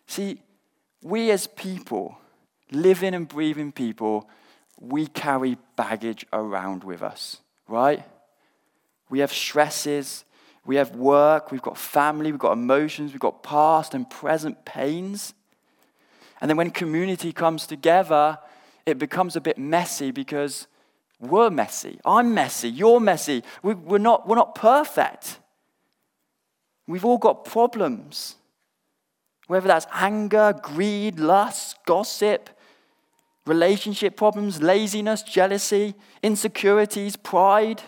See, 0.09 0.40
we 1.04 1.30
as 1.30 1.47
people, 1.47 2.18
living 2.73 3.14
and 3.14 3.28
breathing 3.28 3.71
people, 3.71 4.28
we 4.80 5.06
carry 5.06 5.59
baggage 5.76 6.26
around 6.33 6.83
with 6.83 7.04
us, 7.04 7.37
right? 7.68 8.02
We 9.11 9.21
have 9.21 9.33
stresses, 9.33 10.25
we 10.66 10.76
have 10.76 10.96
work, 10.96 11.52
we've 11.52 11.62
got 11.62 11.78
family, 11.78 12.32
we've 12.32 12.40
got 12.40 12.52
emotions, 12.52 13.12
we've 13.12 13.20
got 13.20 13.42
past 13.42 13.94
and 13.94 14.08
present 14.08 14.64
pains. 14.64 15.35
And 16.40 16.50
then 16.50 16.56
when 16.56 16.70
community 16.70 17.32
comes 17.32 17.66
together, 17.66 18.38
it 18.85 18.99
becomes 18.99 19.37
a 19.37 19.40
bit 19.40 19.58
messy 19.58 20.11
because 20.11 20.66
we're 21.20 21.50
messy. 21.50 21.99
I'm 22.04 22.35
messy. 22.35 22.68
You're 22.68 23.00
messy. 23.00 23.42
We're 23.62 23.99
not, 23.99 24.28
we're 24.28 24.37
not 24.37 24.54
perfect. 24.54 25.38
We've 26.87 27.04
all 27.04 27.18
got 27.18 27.44
problems. 27.44 28.37
Whether 29.46 29.68
that's 29.68 29.87
anger, 29.92 30.54
greed, 30.61 31.18
lust, 31.18 31.78
gossip, 31.87 32.50
relationship 33.46 34.16
problems, 34.16 34.61
laziness, 34.61 35.23
jealousy, 35.23 35.94
insecurities, 36.23 37.16
pride, 37.16 37.82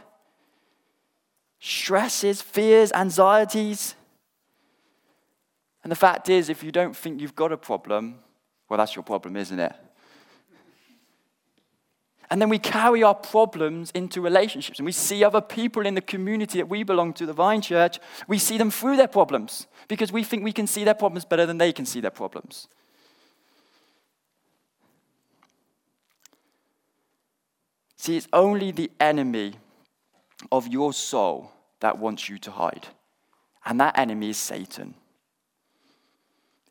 stresses, 1.58 2.40
fears, 2.40 2.92
anxieties. 2.92 3.94
And 5.82 5.90
the 5.90 5.96
fact 5.96 6.28
is, 6.28 6.48
if 6.48 6.62
you 6.62 6.72
don't 6.72 6.96
think 6.96 7.20
you've 7.20 7.36
got 7.36 7.52
a 7.52 7.56
problem, 7.56 8.20
well, 8.68 8.78
that's 8.78 8.94
your 8.94 9.02
problem, 9.02 9.36
isn't 9.36 9.58
it? 9.58 9.74
And 12.30 12.42
then 12.42 12.50
we 12.50 12.58
carry 12.58 13.02
our 13.02 13.14
problems 13.14 13.90
into 13.92 14.20
relationships. 14.20 14.78
And 14.78 14.86
we 14.86 14.92
see 14.92 15.24
other 15.24 15.40
people 15.40 15.86
in 15.86 15.94
the 15.94 16.02
community 16.02 16.58
that 16.58 16.68
we 16.68 16.82
belong 16.82 17.14
to, 17.14 17.26
the 17.26 17.32
Vine 17.32 17.62
Church, 17.62 17.98
we 18.26 18.38
see 18.38 18.58
them 18.58 18.70
through 18.70 18.96
their 18.96 19.08
problems 19.08 19.66
because 19.88 20.12
we 20.12 20.22
think 20.22 20.44
we 20.44 20.52
can 20.52 20.66
see 20.66 20.84
their 20.84 20.94
problems 20.94 21.24
better 21.24 21.46
than 21.46 21.56
they 21.56 21.72
can 21.72 21.86
see 21.86 22.00
their 22.00 22.10
problems. 22.10 22.68
See, 27.96 28.16
it's 28.16 28.28
only 28.32 28.72
the 28.72 28.90
enemy 29.00 29.54
of 30.50 30.68
your 30.68 30.92
soul 30.92 31.52
that 31.80 31.98
wants 31.98 32.28
you 32.28 32.38
to 32.38 32.50
hide. 32.50 32.88
And 33.64 33.80
that 33.80 33.98
enemy 33.98 34.30
is 34.30 34.38
Satan. 34.38 34.94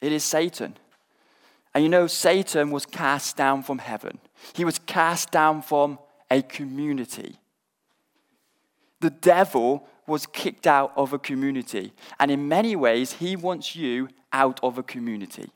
It 0.01 0.11
is 0.11 0.23
Satan. 0.23 0.75
And 1.73 1.83
you 1.83 1.89
know, 1.89 2.07
Satan 2.07 2.71
was 2.71 2.85
cast 2.85 3.37
down 3.37 3.63
from 3.63 3.77
heaven. 3.77 4.19
He 4.53 4.65
was 4.65 4.79
cast 4.79 5.31
down 5.31 5.61
from 5.61 5.99
a 6.31 6.41
community. 6.41 7.37
The 8.99 9.11
devil 9.11 9.87
was 10.07 10.25
kicked 10.25 10.65
out 10.65 10.93
of 10.95 11.13
a 11.13 11.19
community. 11.19 11.93
And 12.19 12.31
in 12.31 12.47
many 12.47 12.75
ways, 12.75 13.13
he 13.13 13.35
wants 13.35 13.75
you 13.75 14.09
out 14.33 14.59
of 14.63 14.77
a 14.77 14.83
community 14.83 15.51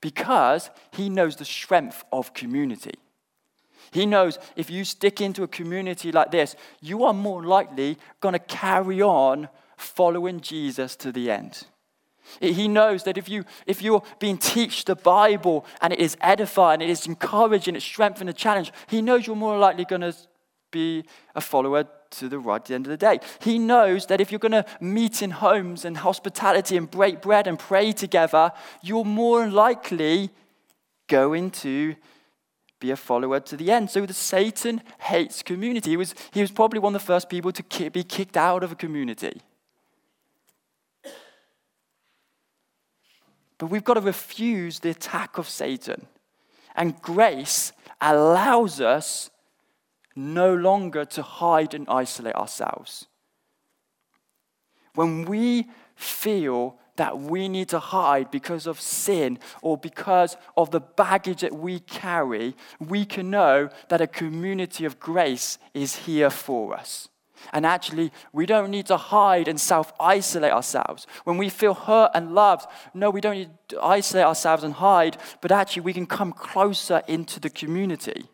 because 0.00 0.70
he 0.92 1.08
knows 1.08 1.36
the 1.36 1.44
strength 1.44 2.04
of 2.12 2.32
community. 2.32 2.94
He 3.92 4.06
knows 4.06 4.38
if 4.56 4.70
you 4.70 4.84
stick 4.84 5.20
into 5.20 5.42
a 5.42 5.48
community 5.48 6.10
like 6.10 6.30
this, 6.30 6.56
you 6.80 7.04
are 7.04 7.12
more 7.12 7.44
likely 7.44 7.98
going 8.20 8.32
to 8.32 8.38
carry 8.38 9.02
on 9.02 9.48
following 9.76 10.40
Jesus 10.40 10.96
to 10.96 11.12
the 11.12 11.30
end. 11.30 11.66
He 12.40 12.68
knows 12.68 13.04
that 13.04 13.18
if, 13.18 13.28
you, 13.28 13.44
if 13.66 13.82
you're 13.82 14.02
being 14.18 14.38
taught 14.38 14.84
the 14.86 14.96
Bible 14.96 15.66
and 15.82 15.92
it 15.92 15.98
is 15.98 16.16
edifying, 16.20 16.80
it 16.80 16.88
is 16.88 17.06
encouraging, 17.06 17.76
it's 17.76 17.84
strengthening, 17.84 18.30
a 18.30 18.32
challenge, 18.32 18.72
he 18.86 19.02
knows 19.02 19.26
you're 19.26 19.36
more 19.36 19.58
likely 19.58 19.84
going 19.84 20.00
to 20.00 20.14
be 20.70 21.04
a 21.34 21.40
follower 21.40 21.86
to 22.12 22.28
the 22.28 22.38
right 22.38 22.56
at 22.56 22.64
the 22.64 22.74
end 22.74 22.86
of 22.86 22.90
the 22.90 22.96
day. 22.96 23.20
He 23.40 23.58
knows 23.58 24.06
that 24.06 24.20
if 24.20 24.32
you're 24.32 24.38
going 24.38 24.52
to 24.52 24.64
meet 24.80 25.20
in 25.20 25.30
homes 25.30 25.84
and 25.84 25.98
hospitality 25.98 26.78
and 26.78 26.90
break 26.90 27.20
bread 27.20 27.46
and 27.46 27.58
pray 27.58 27.92
together, 27.92 28.52
you're 28.80 29.04
more 29.04 29.48
likely 29.48 30.30
going 31.08 31.50
to 31.50 31.94
be 32.82 32.90
a 32.90 32.96
follower 32.96 33.40
to 33.40 33.56
the 33.56 33.70
end. 33.70 33.90
So 33.90 34.04
the 34.04 34.12
Satan 34.12 34.82
hates 34.98 35.42
community. 35.42 35.90
He 35.90 35.96
was, 35.96 36.14
he 36.32 36.40
was 36.40 36.50
probably 36.50 36.80
one 36.80 36.94
of 36.94 37.00
the 37.00 37.06
first 37.06 37.30
people 37.30 37.52
to 37.52 37.90
be 37.90 38.02
kicked 38.02 38.36
out 38.36 38.62
of 38.62 38.72
a 38.72 38.74
community. 38.74 39.40
But 43.56 43.68
we've 43.68 43.84
got 43.84 43.94
to 43.94 44.00
refuse 44.00 44.80
the 44.80 44.90
attack 44.90 45.38
of 45.38 45.48
Satan. 45.48 46.08
And 46.74 47.00
grace 47.00 47.72
allows 48.00 48.80
us 48.80 49.30
no 50.16 50.52
longer 50.52 51.04
to 51.04 51.22
hide 51.22 51.72
and 51.72 51.88
isolate 51.88 52.34
ourselves. 52.34 53.06
When 54.94 55.24
we 55.24 55.70
feel 55.94 56.76
that 56.96 57.18
we 57.18 57.48
need 57.48 57.68
to 57.70 57.78
hide 57.78 58.30
because 58.30 58.66
of 58.66 58.80
sin 58.80 59.38
or 59.62 59.76
because 59.78 60.36
of 60.56 60.70
the 60.70 60.80
baggage 60.80 61.40
that 61.40 61.54
we 61.54 61.80
carry, 61.80 62.54
we 62.78 63.04
can 63.04 63.30
know 63.30 63.70
that 63.88 64.00
a 64.00 64.06
community 64.06 64.84
of 64.84 65.00
grace 65.00 65.58
is 65.74 65.96
here 65.96 66.30
for 66.30 66.74
us. 66.74 67.08
And 67.52 67.66
actually, 67.66 68.12
we 68.32 68.46
don't 68.46 68.70
need 68.70 68.86
to 68.86 68.96
hide 68.96 69.48
and 69.48 69.60
self 69.60 69.92
isolate 69.98 70.52
ourselves. 70.52 71.06
When 71.24 71.38
we 71.38 71.48
feel 71.48 71.74
hurt 71.74 72.12
and 72.14 72.34
loved, 72.34 72.66
no, 72.94 73.10
we 73.10 73.20
don't 73.20 73.36
need 73.36 73.50
to 73.68 73.82
isolate 73.82 74.26
ourselves 74.26 74.62
and 74.62 74.74
hide, 74.74 75.16
but 75.40 75.50
actually, 75.50 75.82
we 75.82 75.92
can 75.92 76.06
come 76.06 76.32
closer 76.32 77.02
into 77.08 77.40
the 77.40 77.50
community. 77.50 78.26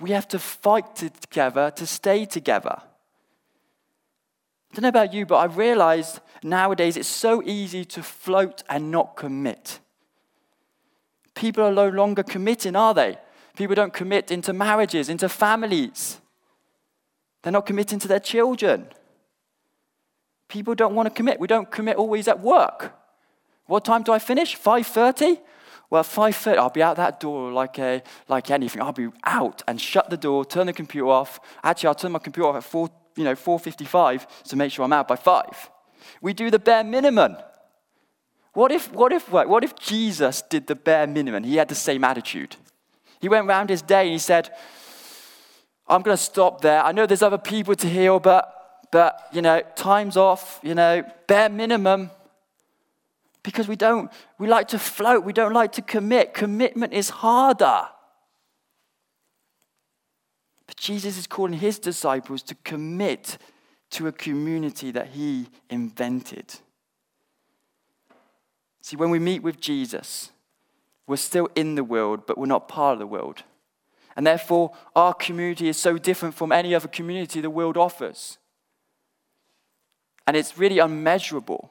We 0.00 0.10
have 0.10 0.28
to 0.28 0.38
fight 0.38 0.96
together 0.96 1.70
to 1.72 1.86
stay 1.86 2.24
together. 2.24 2.82
I 4.70 4.74
don't 4.74 4.82
know 4.82 4.88
about 4.88 5.12
you, 5.12 5.26
but 5.26 5.36
I've 5.36 5.56
realized 5.56 6.20
nowadays 6.42 6.96
it's 6.96 7.08
so 7.08 7.42
easy 7.42 7.84
to 7.86 8.02
float 8.02 8.62
and 8.68 8.90
not 8.90 9.16
commit. 9.16 9.80
People 11.34 11.64
are 11.64 11.72
no 11.72 11.88
longer 11.88 12.22
committing, 12.22 12.76
are 12.76 12.94
they? 12.94 13.16
People 13.56 13.74
don't 13.74 13.92
commit 13.92 14.30
into 14.30 14.52
marriages, 14.52 15.08
into 15.08 15.28
families. 15.28 16.20
They're 17.42 17.52
not 17.52 17.66
committing 17.66 17.98
to 18.00 18.08
their 18.08 18.20
children. 18.20 18.88
People 20.48 20.74
don't 20.74 20.94
want 20.94 21.06
to 21.06 21.14
commit. 21.14 21.40
We 21.40 21.46
don't 21.46 21.70
commit 21.70 21.96
always 21.96 22.28
at 22.28 22.40
work. 22.40 22.92
What 23.66 23.84
time 23.84 24.02
do 24.02 24.12
I 24.12 24.18
finish? 24.18 24.56
5:30? 24.56 25.38
Well, 25.90 26.04
5.30, 26.04 26.58
I'll 26.58 26.68
be 26.68 26.82
out 26.82 26.96
that 26.96 27.18
door 27.18 27.50
like, 27.50 27.78
a, 27.78 28.02
like 28.28 28.50
anything. 28.50 28.82
I'll 28.82 28.92
be 28.92 29.08
out 29.24 29.62
and 29.66 29.80
shut 29.80 30.10
the 30.10 30.18
door, 30.18 30.44
turn 30.44 30.66
the 30.66 30.72
computer 30.74 31.08
off. 31.08 31.40
Actually, 31.64 31.88
I'll 31.88 31.94
turn 31.94 32.12
my 32.12 32.18
computer 32.18 32.46
off 32.46 32.56
at 32.56 32.64
4, 32.64 32.90
you 33.18 33.24
know, 33.24 33.34
4.55 33.34 34.26
to 34.44 34.56
make 34.56 34.72
sure 34.72 34.84
I'm 34.84 34.92
out 34.92 35.08
by 35.08 35.16
5. 35.16 35.70
We 36.22 36.32
do 36.32 36.50
the 36.50 36.58
bare 36.58 36.84
minimum. 36.84 37.36
What 38.54 38.72
if, 38.72 38.92
what 38.92 39.12
if, 39.12 39.30
what, 39.30 39.64
if 39.64 39.76
Jesus 39.76 40.42
did 40.42 40.66
the 40.66 40.74
bare 40.74 41.06
minimum? 41.06 41.44
He 41.44 41.56
had 41.56 41.68
the 41.68 41.74
same 41.74 42.04
attitude. 42.04 42.56
He 43.20 43.28
went 43.28 43.46
around 43.46 43.70
his 43.70 43.82
day 43.82 44.02
and 44.02 44.12
he 44.12 44.18
said, 44.18 44.50
I'm 45.88 46.02
going 46.02 46.16
to 46.16 46.22
stop 46.22 46.60
there. 46.60 46.82
I 46.82 46.92
know 46.92 47.06
there's 47.06 47.22
other 47.22 47.38
people 47.38 47.74
to 47.74 47.88
heal, 47.88 48.20
but, 48.20 48.86
but, 48.92 49.28
you 49.32 49.42
know, 49.42 49.62
time's 49.74 50.16
off, 50.16 50.60
you 50.62 50.74
know, 50.74 51.02
bare 51.26 51.48
minimum 51.48 52.10
because 53.42 53.66
we 53.66 53.76
don't, 53.76 54.10
we 54.38 54.46
like 54.46 54.68
to 54.68 54.78
float, 54.78 55.24
we 55.24 55.32
don't 55.32 55.52
like 55.52 55.72
to 55.72 55.82
commit. 55.82 56.34
Commitment 56.34 56.92
is 56.92 57.10
harder. 57.10 57.88
But 60.68 60.76
Jesus 60.76 61.18
is 61.18 61.26
calling 61.26 61.54
his 61.54 61.78
disciples 61.80 62.42
to 62.44 62.54
commit 62.62 63.38
to 63.90 64.06
a 64.06 64.12
community 64.12 64.90
that 64.92 65.08
he 65.08 65.48
invented. 65.70 66.54
See, 68.82 68.96
when 68.96 69.10
we 69.10 69.18
meet 69.18 69.42
with 69.42 69.60
Jesus, 69.60 70.30
we're 71.06 71.16
still 71.16 71.48
in 71.56 71.74
the 71.74 71.82
world, 71.82 72.26
but 72.26 72.36
we're 72.36 72.46
not 72.46 72.68
part 72.68 72.92
of 72.92 72.98
the 72.98 73.06
world. 73.06 73.42
And 74.14 74.26
therefore, 74.26 74.72
our 74.94 75.14
community 75.14 75.68
is 75.68 75.78
so 75.78 75.96
different 75.96 76.34
from 76.34 76.52
any 76.52 76.74
other 76.74 76.88
community 76.88 77.40
the 77.40 77.48
world 77.48 77.78
offers. 77.78 78.36
And 80.26 80.36
it's 80.36 80.58
really 80.58 80.78
unmeasurable. 80.78 81.70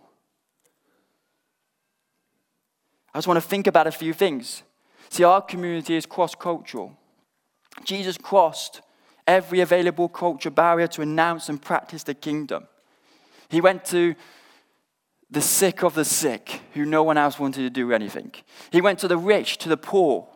I 3.14 3.20
just 3.20 3.28
want 3.28 3.38
to 3.38 3.48
think 3.48 3.68
about 3.68 3.86
a 3.86 3.92
few 3.92 4.12
things. 4.12 4.64
See, 5.10 5.24
our 5.24 5.42
community 5.42 5.96
is 5.96 6.08
cross 6.08 6.34
cultural. 6.34 6.98
Jesus 7.84 8.18
crossed 8.18 8.82
every 9.28 9.60
available 9.60 10.08
culture 10.10 10.50
barrier 10.50 10.88
to 10.88 11.02
announce 11.02 11.50
and 11.50 11.62
practice 11.62 12.04
the 12.04 12.14
kingdom. 12.14 12.68
He 13.50 13.62
went 13.62 13.86
to 13.86 14.16
the 15.30 15.42
sick 15.42 15.84
of 15.84 15.94
the 15.94 16.06
sick, 16.06 16.62
who 16.74 16.86
no 16.86 17.04
one 17.04 17.18
else 17.18 17.38
wanted 17.38 17.62
to 17.62 17.70
do 17.70 17.92
anything. 17.92 18.32
He 18.72 18.82
went 18.82 19.00
to 19.00 19.08
the 19.08 19.18
rich, 19.18 19.58
to 19.60 19.70
the 19.70 19.78
poor. 19.78 20.28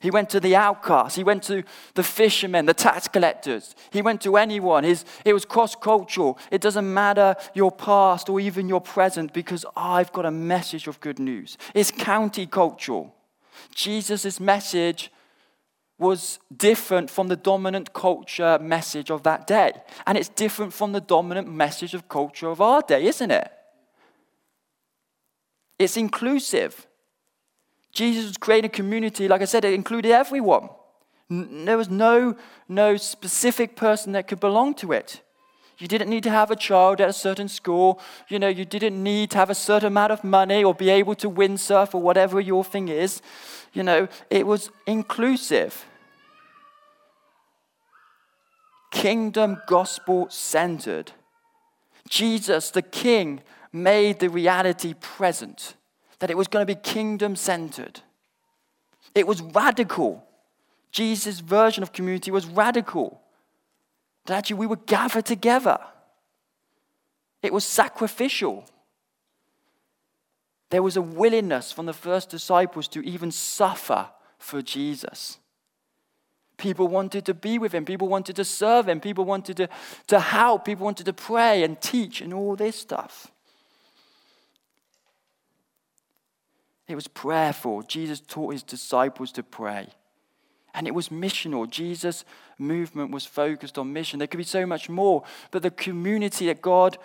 He 0.00 0.10
went 0.10 0.28
to 0.30 0.40
the 0.40 0.54
outcasts. 0.54 1.16
He 1.16 1.24
went 1.24 1.42
to 1.44 1.64
the 1.94 2.02
fishermen, 2.02 2.66
the 2.66 2.74
tax 2.74 3.08
collectors. 3.08 3.74
He 3.90 4.02
went 4.02 4.20
to 4.22 4.36
anyone. 4.36 4.84
His, 4.84 5.06
it 5.24 5.32
was 5.32 5.46
cross 5.46 5.74
cultural. 5.74 6.38
It 6.50 6.60
doesn't 6.60 6.92
matter 6.92 7.36
your 7.54 7.72
past 7.72 8.28
or 8.28 8.38
even 8.38 8.68
your 8.68 8.82
present 8.82 9.32
because 9.32 9.64
I've 9.74 10.12
got 10.12 10.26
a 10.26 10.30
message 10.30 10.86
of 10.86 11.00
good 11.00 11.18
news. 11.18 11.56
It's 11.72 11.90
county 11.90 12.46
cultural. 12.46 13.14
Jesus' 13.74 14.38
message 14.38 15.10
was 15.98 16.38
different 16.54 17.08
from 17.08 17.28
the 17.28 17.36
dominant 17.36 17.92
culture 17.92 18.58
message 18.60 19.10
of 19.10 19.22
that 19.22 19.46
day. 19.46 19.72
And 20.06 20.18
it's 20.18 20.28
different 20.28 20.72
from 20.72 20.92
the 20.92 21.00
dominant 21.00 21.50
message 21.50 21.94
of 21.94 22.08
culture 22.08 22.48
of 22.48 22.60
our 22.60 22.82
day, 22.82 23.06
isn't 23.06 23.30
it? 23.30 23.50
It's 25.78 25.96
inclusive. 25.96 26.86
Jesus 27.92 28.26
was 28.26 28.36
creating 28.36 28.70
a 28.70 28.72
community, 28.72 29.28
like 29.28 29.40
I 29.40 29.44
said, 29.44 29.64
it 29.64 29.72
included 29.72 30.10
everyone. 30.10 30.68
There 31.30 31.78
was 31.78 31.88
no, 31.88 32.36
no 32.68 32.96
specific 32.96 33.76
person 33.76 34.12
that 34.12 34.28
could 34.28 34.40
belong 34.40 34.74
to 34.74 34.92
it. 34.92 35.22
You 35.78 35.88
didn't 35.88 36.08
need 36.08 36.22
to 36.22 36.30
have 36.30 36.50
a 36.50 36.56
child 36.56 37.00
at 37.00 37.08
a 37.08 37.12
certain 37.12 37.48
school. 37.48 38.00
You 38.28 38.38
know, 38.38 38.48
you 38.48 38.64
didn't 38.64 39.02
need 39.02 39.30
to 39.30 39.38
have 39.38 39.50
a 39.50 39.54
certain 39.54 39.88
amount 39.88 40.12
of 40.12 40.22
money 40.22 40.62
or 40.62 40.74
be 40.74 40.88
able 40.90 41.14
to 41.16 41.30
windsurf 41.30 41.94
or 41.94 42.00
whatever 42.00 42.40
your 42.40 42.64
thing 42.64 42.88
is. 42.88 43.20
You 43.72 43.82
know, 43.82 44.08
it 44.30 44.46
was 44.46 44.70
inclusive. 44.86 45.84
Kingdom 48.92 49.60
gospel 49.66 50.28
centered. 50.30 51.12
Jesus, 52.08 52.70
the 52.70 52.82
King, 52.82 53.42
made 53.72 54.20
the 54.20 54.30
reality 54.30 54.94
present 54.94 55.74
that 56.20 56.30
it 56.30 56.36
was 56.36 56.46
going 56.46 56.64
to 56.64 56.74
be 56.74 56.80
kingdom 56.80 57.34
centered. 57.34 58.00
It 59.14 59.26
was 59.26 59.42
radical. 59.42 60.24
Jesus' 60.92 61.40
version 61.40 61.82
of 61.82 61.92
community 61.92 62.30
was 62.30 62.46
radical. 62.46 63.20
That 64.26 64.38
actually 64.38 64.56
we 64.56 64.66
would 64.66 64.86
gather 64.86 65.22
together. 65.22 65.78
It 67.42 67.52
was 67.52 67.64
sacrificial. 67.64 68.64
There 70.70 70.82
was 70.82 70.96
a 70.96 71.02
willingness 71.02 71.72
from 71.72 71.86
the 71.86 71.92
first 71.92 72.30
disciples 72.30 72.88
to 72.88 73.00
even 73.00 73.30
suffer 73.30 74.08
for 74.38 74.62
Jesus. 74.62 75.38
People 76.56 76.88
wanted 76.88 77.26
to 77.26 77.34
be 77.34 77.58
with 77.58 77.72
him. 77.72 77.84
People 77.84 78.08
wanted 78.08 78.36
to 78.36 78.44
serve 78.44 78.88
him. 78.88 79.00
People 79.00 79.24
wanted 79.24 79.56
to, 79.58 79.68
to 80.06 80.20
help. 80.20 80.64
People 80.64 80.84
wanted 80.84 81.06
to 81.06 81.12
pray 81.12 81.62
and 81.62 81.80
teach 81.80 82.20
and 82.20 82.32
all 82.32 82.56
this 82.56 82.76
stuff. 82.76 83.30
It 86.86 86.94
was 86.94 87.08
prayerful. 87.08 87.82
Jesus 87.82 88.20
taught 88.20 88.52
his 88.52 88.62
disciples 88.62 89.32
to 89.32 89.42
pray. 89.42 89.88
And 90.74 90.86
it 90.88 90.94
was 90.94 91.08
missional. 91.08 91.70
Jesus' 91.70 92.24
movement 92.58 93.12
was 93.12 93.24
focused 93.24 93.78
on 93.78 93.92
mission. 93.92 94.18
There 94.18 94.28
could 94.28 94.38
be 94.38 94.44
so 94.44 94.66
much 94.66 94.88
more, 94.88 95.22
but 95.50 95.62
the 95.62 95.70
community 95.70 96.46
that 96.46 96.60
God 96.60 96.98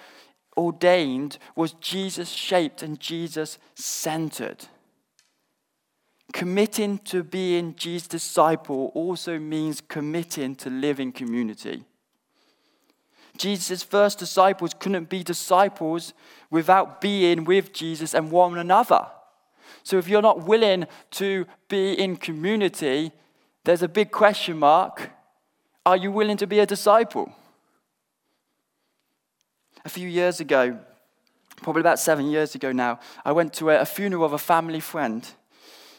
ordained 0.57 1.37
was 1.55 1.73
Jesus 1.73 2.29
shaped 2.29 2.81
and 2.81 2.99
Jesus 2.99 3.59
centered. 3.75 4.65
Committing 6.33 6.99
to 6.99 7.23
being 7.23 7.75
Jesus' 7.75 8.07
disciple 8.07 8.91
also 8.93 9.39
means 9.39 9.81
committing 9.81 10.55
to 10.55 10.69
living 10.69 11.11
community. 11.11 11.83
Jesus' 13.37 13.83
first 13.83 14.19
disciples 14.19 14.75
couldn't 14.77 15.09
be 15.09 15.23
disciples 15.23 16.13
without 16.51 17.01
being 17.01 17.45
with 17.45 17.71
Jesus 17.73 18.13
and 18.13 18.31
one 18.31 18.57
another. 18.57 19.07
So 19.83 19.97
if 19.97 20.07
you're 20.07 20.21
not 20.21 20.45
willing 20.45 20.85
to 21.11 21.45
be 21.67 21.93
in 21.93 22.17
community, 22.17 23.11
there's 23.63 23.83
a 23.83 23.87
big 23.87 24.11
question 24.11 24.57
mark. 24.57 25.11
Are 25.85 25.97
you 25.97 26.11
willing 26.11 26.37
to 26.37 26.47
be 26.47 26.59
a 26.59 26.65
disciple? 26.65 27.31
A 29.85 29.89
few 29.89 30.07
years 30.07 30.39
ago, 30.39 30.77
probably 31.61 31.81
about 31.81 31.99
seven 31.99 32.29
years 32.29 32.55
ago 32.55 32.71
now, 32.71 32.99
I 33.23 33.31
went 33.31 33.53
to 33.55 33.69
a, 33.69 33.85
funeral 33.85 34.25
of 34.25 34.33
a 34.33 34.37
family 34.37 34.79
friend. 34.79 35.27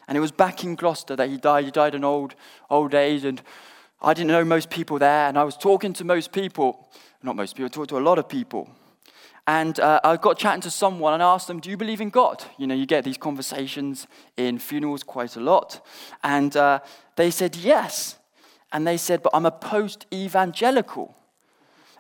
And 0.07 0.17
it 0.17 0.21
was 0.21 0.33
back 0.33 0.65
in 0.65 0.75
Gloucester 0.75 1.17
that 1.17 1.29
he 1.29 1.37
died. 1.37 1.65
He 1.65 1.71
died 1.71 1.95
in 1.95 2.05
old, 2.05 2.35
old 2.69 2.95
age. 2.95 3.25
And 3.25 3.41
I 4.03 4.15
didn't 4.15 4.29
know 4.29 4.45
most 4.45 4.71
people 4.71 4.99
there. 4.99 5.29
And 5.29 5.39
I 5.39 5.45
was 5.45 5.57
talking 5.57 5.93
to 5.95 6.05
most 6.05 6.33
people, 6.33 6.89
not 7.23 7.37
most 7.37 7.57
people, 7.57 7.67
I 7.67 7.69
talked 7.69 7.91
to 7.91 7.99
a 7.99 8.01
lot 8.01 8.19
of 8.19 8.29
people. 8.29 8.69
And 9.51 9.81
uh, 9.81 9.99
I 10.05 10.17
got 10.17 10.39
chatting 10.39 10.61
to 10.61 10.71
someone 10.71 11.13
and 11.13 11.21
I 11.21 11.35
asked 11.35 11.49
them, 11.49 11.59
Do 11.59 11.71
you 11.71 11.77
believe 11.77 12.01
in 12.01 12.11
God? 12.11 12.45
You 12.57 12.69
know, 12.69 12.75
you 12.77 12.87
get 12.87 13.03
these 13.03 13.19
conversations 13.19 14.07
in 14.37 14.61
funerals 14.61 15.03
quite 15.03 15.35
a 15.35 15.41
lot. 15.41 15.85
And 16.23 16.57
uh, 16.57 16.79
they 17.17 17.33
said, 17.33 17.57
Yes. 17.57 18.17
And 18.73 18.87
they 18.87 18.97
said, 18.97 19.25
But 19.25 19.33
I'm 19.35 19.47
a 19.47 19.51
post 19.51 20.07
evangelical. 20.15 21.17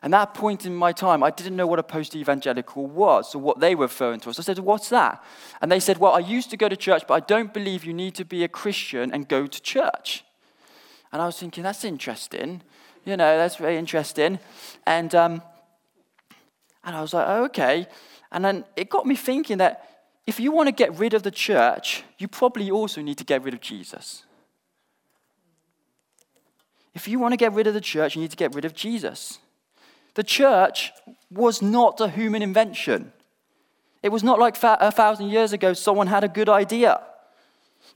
And 0.00 0.12
that 0.12 0.32
point 0.32 0.64
in 0.64 0.76
my 0.76 0.92
time, 0.92 1.24
I 1.24 1.30
didn't 1.30 1.56
know 1.56 1.66
what 1.66 1.80
a 1.80 1.82
post 1.82 2.14
evangelical 2.14 2.86
was 2.86 3.34
or 3.34 3.40
what 3.40 3.58
they 3.58 3.74
were 3.74 3.86
referring 3.86 4.20
to. 4.20 4.32
So 4.32 4.42
I 4.42 4.44
said, 4.44 4.60
What's 4.60 4.88
that? 4.90 5.20
And 5.60 5.72
they 5.72 5.80
said, 5.80 5.98
Well, 5.98 6.12
I 6.12 6.20
used 6.20 6.50
to 6.50 6.56
go 6.56 6.68
to 6.68 6.76
church, 6.76 7.02
but 7.08 7.14
I 7.14 7.26
don't 7.26 7.52
believe 7.52 7.84
you 7.84 7.92
need 7.92 8.14
to 8.14 8.24
be 8.24 8.44
a 8.44 8.48
Christian 8.48 9.12
and 9.12 9.26
go 9.26 9.48
to 9.48 9.60
church. 9.60 10.24
And 11.12 11.20
I 11.20 11.26
was 11.26 11.36
thinking, 11.40 11.64
That's 11.64 11.82
interesting. 11.82 12.62
You 13.04 13.16
know, 13.16 13.36
that's 13.38 13.56
very 13.56 13.76
interesting. 13.76 14.38
And 14.86 15.12
um, 15.16 15.42
and 16.84 16.96
I 16.96 17.00
was 17.00 17.12
like, 17.12 17.26
oh, 17.28 17.44
okay. 17.44 17.86
And 18.32 18.44
then 18.44 18.64
it 18.76 18.88
got 18.88 19.06
me 19.06 19.16
thinking 19.16 19.58
that 19.58 19.86
if 20.26 20.38
you 20.38 20.52
want 20.52 20.68
to 20.68 20.72
get 20.72 20.96
rid 20.98 21.14
of 21.14 21.22
the 21.22 21.30
church, 21.30 22.04
you 22.18 22.28
probably 22.28 22.70
also 22.70 23.00
need 23.00 23.18
to 23.18 23.24
get 23.24 23.42
rid 23.42 23.54
of 23.54 23.60
Jesus. 23.60 24.24
If 26.94 27.08
you 27.08 27.18
want 27.18 27.32
to 27.32 27.36
get 27.36 27.52
rid 27.52 27.66
of 27.66 27.74
the 27.74 27.80
church, 27.80 28.16
you 28.16 28.22
need 28.22 28.30
to 28.30 28.36
get 28.36 28.54
rid 28.54 28.64
of 28.64 28.74
Jesus. 28.74 29.38
The 30.14 30.24
church 30.24 30.92
was 31.30 31.62
not 31.62 32.00
a 32.00 32.08
human 32.08 32.42
invention. 32.42 33.12
It 34.02 34.10
was 34.10 34.24
not 34.24 34.38
like 34.38 34.56
a 34.62 34.90
thousand 34.90 35.28
years 35.28 35.52
ago 35.52 35.72
someone 35.72 36.06
had 36.06 36.24
a 36.24 36.28
good 36.28 36.48
idea. 36.48 37.00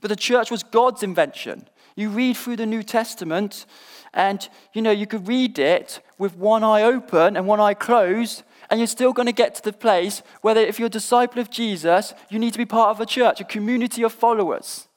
But 0.01 0.09
the 0.09 0.15
church 0.15 0.51
was 0.51 0.63
God's 0.63 1.03
invention. 1.03 1.67
You 1.95 2.09
read 2.09 2.37
through 2.37 2.57
the 2.57 2.65
New 2.65 2.83
Testament, 2.83 3.65
and 4.13 4.47
you 4.73 4.81
know, 4.81 4.91
you 4.91 5.07
could 5.07 5.27
read 5.27 5.57
it 5.59 6.01
with 6.17 6.35
one 6.37 6.63
eye 6.63 6.83
open 6.83 7.37
and 7.37 7.47
one 7.47 7.59
eye 7.59 7.73
closed, 7.73 8.43
and 8.69 8.79
you're 8.79 8.87
still 8.87 9.13
going 9.13 9.27
to 9.27 9.31
get 9.31 9.55
to 9.55 9.63
the 9.63 9.73
place 9.73 10.21
where, 10.41 10.57
if 10.57 10.79
you're 10.79 10.87
a 10.87 10.89
disciple 10.89 11.39
of 11.39 11.49
Jesus, 11.49 12.13
you 12.29 12.39
need 12.39 12.53
to 12.53 12.57
be 12.57 12.65
part 12.65 12.89
of 12.89 12.99
a 12.99 13.05
church, 13.05 13.41
a 13.41 13.45
community 13.45 14.03
of 14.03 14.13
followers. 14.13 14.87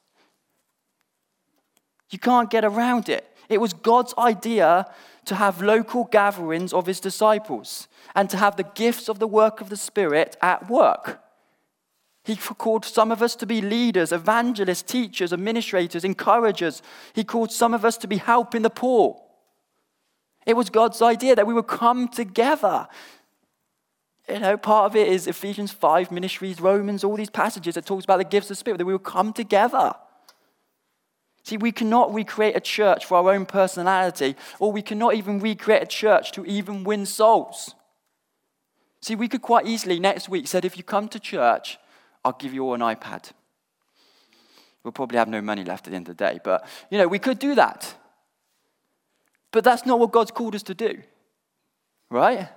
You 2.09 2.19
can't 2.19 2.49
get 2.49 2.65
around 2.65 3.09
it. 3.09 3.25
It 3.49 3.61
was 3.61 3.73
God's 3.73 4.13
idea 4.17 4.85
to 5.25 5.35
have 5.35 5.61
local 5.61 6.05
gatherings 6.05 6.73
of 6.73 6.85
his 6.85 6.99
disciples 6.99 7.87
and 8.15 8.29
to 8.29 8.37
have 8.37 8.55
the 8.55 8.63
gifts 8.63 9.09
of 9.09 9.19
the 9.19 9.27
work 9.27 9.61
of 9.61 9.69
the 9.69 9.77
Spirit 9.77 10.35
at 10.41 10.69
work. 10.69 11.21
He 12.23 12.35
called 12.35 12.85
some 12.85 13.11
of 13.11 13.21
us 13.21 13.35
to 13.37 13.45
be 13.45 13.61
leaders, 13.61 14.11
evangelists, 14.11 14.83
teachers, 14.83 15.33
administrators, 15.33 16.03
encouragers. 16.03 16.81
He 17.13 17.23
called 17.23 17.51
some 17.51 17.73
of 17.73 17.85
us 17.85 17.97
to 17.97 18.07
be 18.07 18.17
helping 18.17 18.61
the 18.61 18.69
poor. 18.69 19.21
It 20.45 20.55
was 20.55 20.69
God's 20.69 21.01
idea 21.01 21.35
that 21.35 21.47
we 21.47 21.53
would 21.53 21.67
come 21.67 22.07
together. 22.07 22.87
You 24.29 24.39
know, 24.39 24.57
part 24.57 24.85
of 24.85 24.95
it 24.95 25.07
is 25.07 25.27
Ephesians 25.27 25.71
5, 25.71 26.11
ministries, 26.11 26.61
Romans, 26.61 27.03
all 27.03 27.15
these 27.15 27.29
passages 27.29 27.75
that 27.75 27.85
talks 27.85 28.03
about 28.03 28.17
the 28.17 28.23
gifts 28.23 28.45
of 28.45 28.49
the 28.49 28.55
Spirit, 28.55 28.77
that 28.77 28.85
we 28.85 28.93
will 28.93 28.99
come 28.99 29.33
together. 29.33 29.93
See, 31.43 31.57
we 31.57 31.71
cannot 31.71 32.13
recreate 32.13 32.55
a 32.55 32.59
church 32.59 33.05
for 33.05 33.17
our 33.17 33.33
own 33.33 33.45
personality, 33.45 34.35
or 34.59 34.71
we 34.71 34.81
cannot 34.81 35.15
even 35.15 35.39
recreate 35.39 35.81
a 35.81 35.87
church 35.87 36.31
to 36.33 36.45
even 36.45 36.83
win 36.83 37.05
souls. 37.05 37.73
See, 39.01 39.15
we 39.15 39.27
could 39.27 39.41
quite 39.41 39.65
easily 39.65 39.99
next 39.99 40.29
week 40.29 40.47
said, 40.47 40.65
if 40.65 40.77
you 40.77 40.83
come 40.83 41.07
to 41.09 41.19
church, 41.19 41.79
I'll 42.23 42.33
give 42.33 42.53
you 42.53 42.63
all 42.65 42.75
an 42.75 42.81
iPad. 42.81 43.31
We'll 44.83 44.91
probably 44.91 45.17
have 45.17 45.29
no 45.29 45.41
money 45.41 45.63
left 45.63 45.87
at 45.87 45.91
the 45.91 45.95
end 45.95 46.07
of 46.09 46.17
the 46.17 46.23
day, 46.23 46.39
but 46.43 46.67
you 46.91 46.97
know, 46.97 47.07
we 47.07 47.19
could 47.19 47.39
do 47.39 47.55
that. 47.55 47.95
But 49.51 49.63
that's 49.63 49.85
not 49.85 49.99
what 49.99 50.11
God's 50.11 50.31
called 50.31 50.53
us 50.53 50.63
to 50.63 50.75
do. 50.75 51.01
Right? 52.11 52.49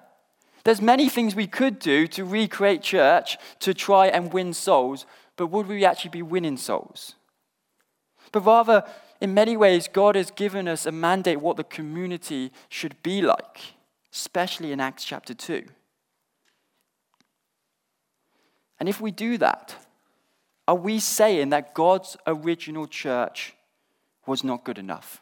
There's 0.65 0.81
many 0.81 1.09
things 1.09 1.35
we 1.35 1.47
could 1.47 1.79
do 1.79 2.07
to 2.09 2.25
recreate 2.25 2.83
church 2.83 3.37
to 3.61 3.75
try 3.75 4.07
and 4.07 4.33
win 4.33 4.55
souls, 4.55 5.07
but 5.37 5.49
would 5.49 5.67
we 5.67 5.85
actually 5.85 6.11
be 6.11 6.23
winning 6.23 6.57
souls? 6.57 7.17
But 8.31 8.47
rather, 8.47 8.85
in 9.21 9.35
many 9.35 9.57
ways, 9.57 9.89
God 9.93 10.17
has 10.17 10.31
given 10.31 10.69
us 10.69 10.87
a 10.87 10.93
mandate 10.93 11.41
what 11.41 11.57
the 11.57 11.65
community 11.65 12.53
should 12.69 13.01
be 13.03 13.23
like, 13.23 13.75
especially 14.13 14.73
in 14.73 14.81
Acts 14.81 15.05
chapter 15.05 15.35
2. 15.35 15.65
And 18.81 18.89
if 18.89 19.01
we 19.01 19.11
do 19.11 19.39
that, 19.39 19.77
are 20.67 20.75
we 20.75 20.99
saying 20.99 21.51
that 21.51 21.75
God's 21.75 22.17
original 22.27 22.87
church 22.87 23.55
was 24.27 24.43
not 24.43 24.65
good 24.65 24.79
enough? 24.79 25.21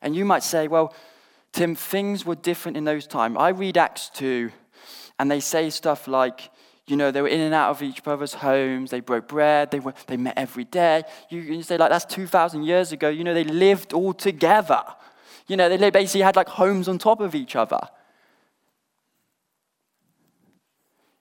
And 0.00 0.14
you 0.14 0.24
might 0.24 0.42
say, 0.42 0.68
well, 0.68 0.94
Tim, 1.56 1.74
things 1.74 2.26
were 2.26 2.34
different 2.34 2.76
in 2.76 2.84
those 2.84 3.06
times. 3.06 3.38
I 3.40 3.48
read 3.48 3.78
Acts 3.78 4.10
2, 4.10 4.50
and 5.18 5.30
they 5.30 5.40
say 5.40 5.70
stuff 5.70 6.06
like, 6.06 6.50
you 6.86 6.98
know, 6.98 7.10
they 7.10 7.22
were 7.22 7.28
in 7.28 7.40
and 7.40 7.54
out 7.54 7.70
of 7.70 7.82
each 7.82 8.02
other's 8.04 8.34
homes, 8.34 8.90
they 8.90 9.00
broke 9.00 9.26
bread, 9.26 9.70
they, 9.70 9.80
were, 9.80 9.94
they 10.06 10.18
met 10.18 10.34
every 10.36 10.64
day. 10.64 11.02
You, 11.30 11.40
you 11.40 11.62
say, 11.62 11.78
like, 11.78 11.88
that's 11.88 12.04
2,000 12.14 12.62
years 12.62 12.92
ago. 12.92 13.08
You 13.08 13.24
know, 13.24 13.32
they 13.32 13.44
lived 13.44 13.94
all 13.94 14.12
together. 14.12 14.82
You 15.46 15.56
know, 15.56 15.74
they 15.74 15.88
basically 15.88 16.20
had 16.20 16.36
like 16.36 16.50
homes 16.50 16.88
on 16.88 16.98
top 16.98 17.22
of 17.22 17.34
each 17.34 17.56
other. 17.56 17.80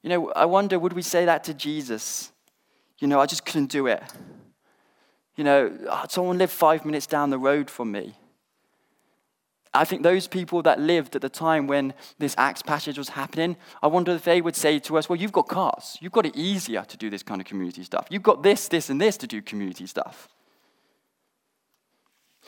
You 0.03 0.09
know, 0.09 0.33
I 0.33 0.43
wonder, 0.43 0.77
would 0.77 0.91
we 0.91 1.01
say 1.01 1.23
that 1.23 1.45
to 1.45 1.53
Jesus? 1.53 2.33
You 2.99 3.07
know, 3.07 3.21
I 3.21 3.25
just 3.25 3.45
couldn't 3.45 3.71
do 3.71 3.87
it. 3.87 4.03
You 5.37 5.45
know, 5.45 5.77
ah, 5.89 6.07
someone 6.09 6.37
lived 6.37 6.51
five 6.51 6.83
minutes 6.83 7.07
down 7.07 7.29
the 7.29 7.39
road 7.39 7.69
from 7.69 7.93
me. 7.93 8.15
I 9.75 9.85
think 9.85 10.03
those 10.03 10.27
people 10.27 10.61
that 10.63 10.79
lived 10.79 11.15
at 11.15 11.21
the 11.21 11.29
time 11.29 11.67
when 11.67 11.93
this 12.17 12.35
Acts 12.37 12.61
passage 12.61 12.97
was 12.97 13.09
happening, 13.09 13.57
I 13.83 13.87
wonder 13.87 14.11
if 14.13 14.23
they 14.23 14.41
would 14.41 14.55
say 14.55 14.79
to 14.79 14.97
us, 14.97 15.09
Well, 15.09 15.19
you've 15.19 15.31
got 15.31 15.47
cars. 15.47 15.97
You've 16.01 16.11
got 16.11 16.25
it 16.25 16.35
easier 16.35 16.83
to 16.83 16.97
do 16.97 17.09
this 17.09 17.23
kind 17.23 17.41
of 17.41 17.47
community 17.47 17.83
stuff. 17.83 18.07
You've 18.09 18.23
got 18.23 18.43
this, 18.43 18.67
this, 18.67 18.89
and 18.89 18.99
this 18.99 19.17
to 19.17 19.27
do 19.27 19.41
community 19.41 19.87
stuff. 19.87 20.29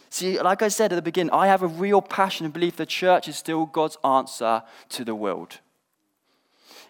See, 0.10 0.40
like 0.40 0.62
I 0.62 0.70
said 0.70 0.94
at 0.94 0.96
the 0.96 1.02
beginning, 1.02 1.34
I 1.34 1.48
have 1.48 1.64
a 1.64 1.68
real 1.68 2.02
passion 2.02 2.46
and 2.46 2.54
belief 2.54 2.78
the 2.78 2.86
church 2.86 3.28
is 3.28 3.36
still 3.36 3.66
God's 3.66 3.98
answer 4.04 4.64
to 4.90 5.04
the 5.04 5.16
world. 5.16 5.60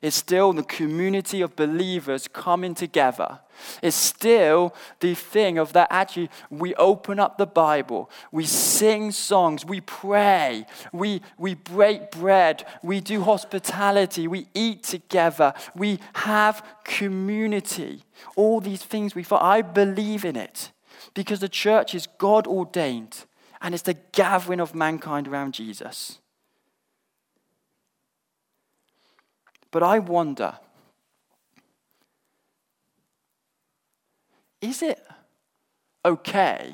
It's 0.01 0.15
still 0.15 0.53
the 0.53 0.63
community 0.63 1.41
of 1.41 1.55
believers 1.55 2.27
coming 2.27 2.75
together. 2.75 3.39
It's 3.81 3.95
still 3.95 4.75
the 4.99 5.15
thing 5.15 5.57
of 5.57 5.73
that 5.73 5.87
actually 5.89 6.29
we 6.49 6.75
open 6.75 7.19
up 7.19 7.37
the 7.37 7.47
Bible, 7.47 8.09
we 8.31 8.45
sing 8.45 9.11
songs, 9.11 9.65
we 9.65 9.81
pray, 9.81 10.65
we, 10.91 11.21
we 11.37 11.55
break 11.55 12.11
bread, 12.11 12.65
we 12.83 12.99
do 12.99 13.23
hospitality, 13.23 14.27
we 14.27 14.47
eat 14.53 14.83
together, 14.83 15.53
we 15.75 15.99
have 16.13 16.63
community. 16.83 18.03
All 18.35 18.61
these 18.61 18.83
things 18.83 19.15
we 19.15 19.23
find. 19.23 19.43
I 19.43 19.61
believe 19.61 20.23
in 20.25 20.35
it 20.35 20.71
because 21.13 21.39
the 21.39 21.49
church 21.49 21.95
is 21.95 22.07
God 22.17 22.45
ordained 22.47 23.25
and 23.61 23.73
it's 23.73 23.83
the 23.83 23.97
gathering 24.11 24.59
of 24.59 24.75
mankind 24.75 25.27
around 25.27 25.53
Jesus. 25.53 26.19
But 29.77 29.85
I 29.85 29.99
wonder 29.99 30.57
is 34.59 34.81
it 34.81 34.99
okay 36.03 36.73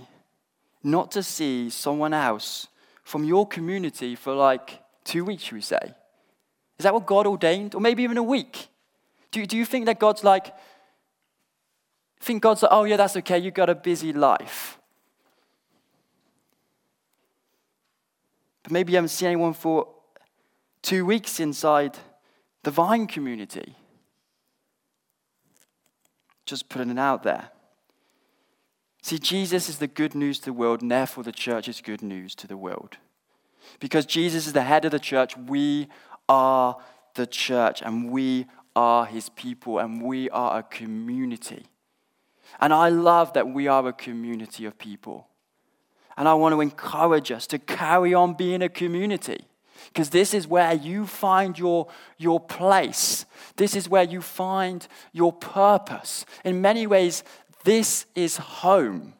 not 0.81 1.11
to 1.11 1.21
see 1.21 1.69
someone 1.69 2.13
else 2.13 2.69
from 3.03 3.25
your 3.25 3.45
community 3.45 4.15
for 4.15 4.33
like 4.33 4.81
two 5.03 5.25
weeks, 5.25 5.51
we 5.51 5.59
say? 5.59 5.93
Is 6.79 6.83
that 6.83 6.93
what 6.93 7.05
God 7.05 7.27
ordained? 7.27 7.75
Or 7.75 7.81
maybe 7.81 8.03
even 8.03 8.17
a 8.17 8.23
week? 8.23 8.69
Do, 9.31 9.45
do 9.45 9.57
you 9.57 9.65
think 9.65 9.85
that 9.87 9.99
God's 9.99 10.23
like, 10.23 10.55
think 12.21 12.41
God's 12.41 12.63
like, 12.63 12.71
oh 12.71 12.85
yeah, 12.85 12.95
that's 12.95 13.17
okay, 13.17 13.37
you've 13.37 13.53
got 13.53 13.69
a 13.69 13.75
busy 13.75 14.13
life? 14.13 14.79
But 18.63 18.71
maybe 18.71 18.93
you 18.93 18.95
haven't 18.95 19.09
seen 19.09 19.27
anyone 19.27 19.51
for 19.51 19.89
two 20.81 21.05
weeks 21.05 21.41
inside 21.41 21.97
the 22.63 22.71
vine 22.71 23.08
community. 23.08 23.76
Just 26.45 26.69
putting 26.69 26.89
it 26.89 26.99
out 26.99 27.23
there. 27.23 27.49
See, 29.02 29.19
Jesus 29.19 29.67
is 29.67 29.80
the 29.80 29.88
good 29.88 30.15
news 30.15 30.39
to 30.39 30.45
the 30.45 30.54
world, 30.54 30.82
and 30.82 30.89
therefore 30.89 31.23
the 31.23 31.32
church 31.32 31.67
is 31.67 31.82
good 31.82 32.02
news 32.02 32.36
to 32.36 32.47
the 32.47 32.58
world. 32.58 32.97
Because 33.80 34.06
Jesus 34.06 34.47
is 34.47 34.54
the 34.54 34.63
head 34.63 34.86
of 34.86 34.91
the 34.91 34.99
church, 34.99 35.38
we 35.38 35.88
are 36.30 36.78
the 37.15 37.28
church, 37.28 37.82
and 37.82 38.10
we 38.10 38.45
are 38.76 39.06
his 39.06 39.30
people, 39.30 39.80
and 39.80 40.02
we 40.02 40.30
are 40.30 40.60
a 40.60 40.63
community. 40.63 41.65
And 42.60 42.73
I 42.73 42.89
love 42.89 43.34
that 43.34 43.47
we 43.47 43.67
are 43.67 43.86
a 43.88 43.93
community 43.93 44.65
of 44.65 44.78
people. 44.78 45.28
And 46.15 46.28
I 46.28 46.34
want 46.36 46.54
to 46.54 46.62
encourage 46.62 47.32
us 47.32 47.47
to 47.47 47.60
carry 47.60 48.13
on 48.13 48.36
being 48.36 48.62
a 48.62 48.69
community 48.69 49.47
because 49.88 50.10
this 50.10 50.34
is 50.34 50.48
where 50.48 50.74
you 50.74 51.06
find 51.06 51.58
your, 51.58 51.88
your 52.17 52.39
place. 52.39 53.26
This 53.56 53.76
is 53.76 53.89
where 53.89 54.04
you 54.04 54.22
find 54.22 54.88
your 55.12 55.34
purpose. 55.34 56.26
In 56.43 56.62
many 56.62 56.88
ways, 56.88 57.24
this 57.63 58.06
is 58.15 58.38
home. 58.38 59.13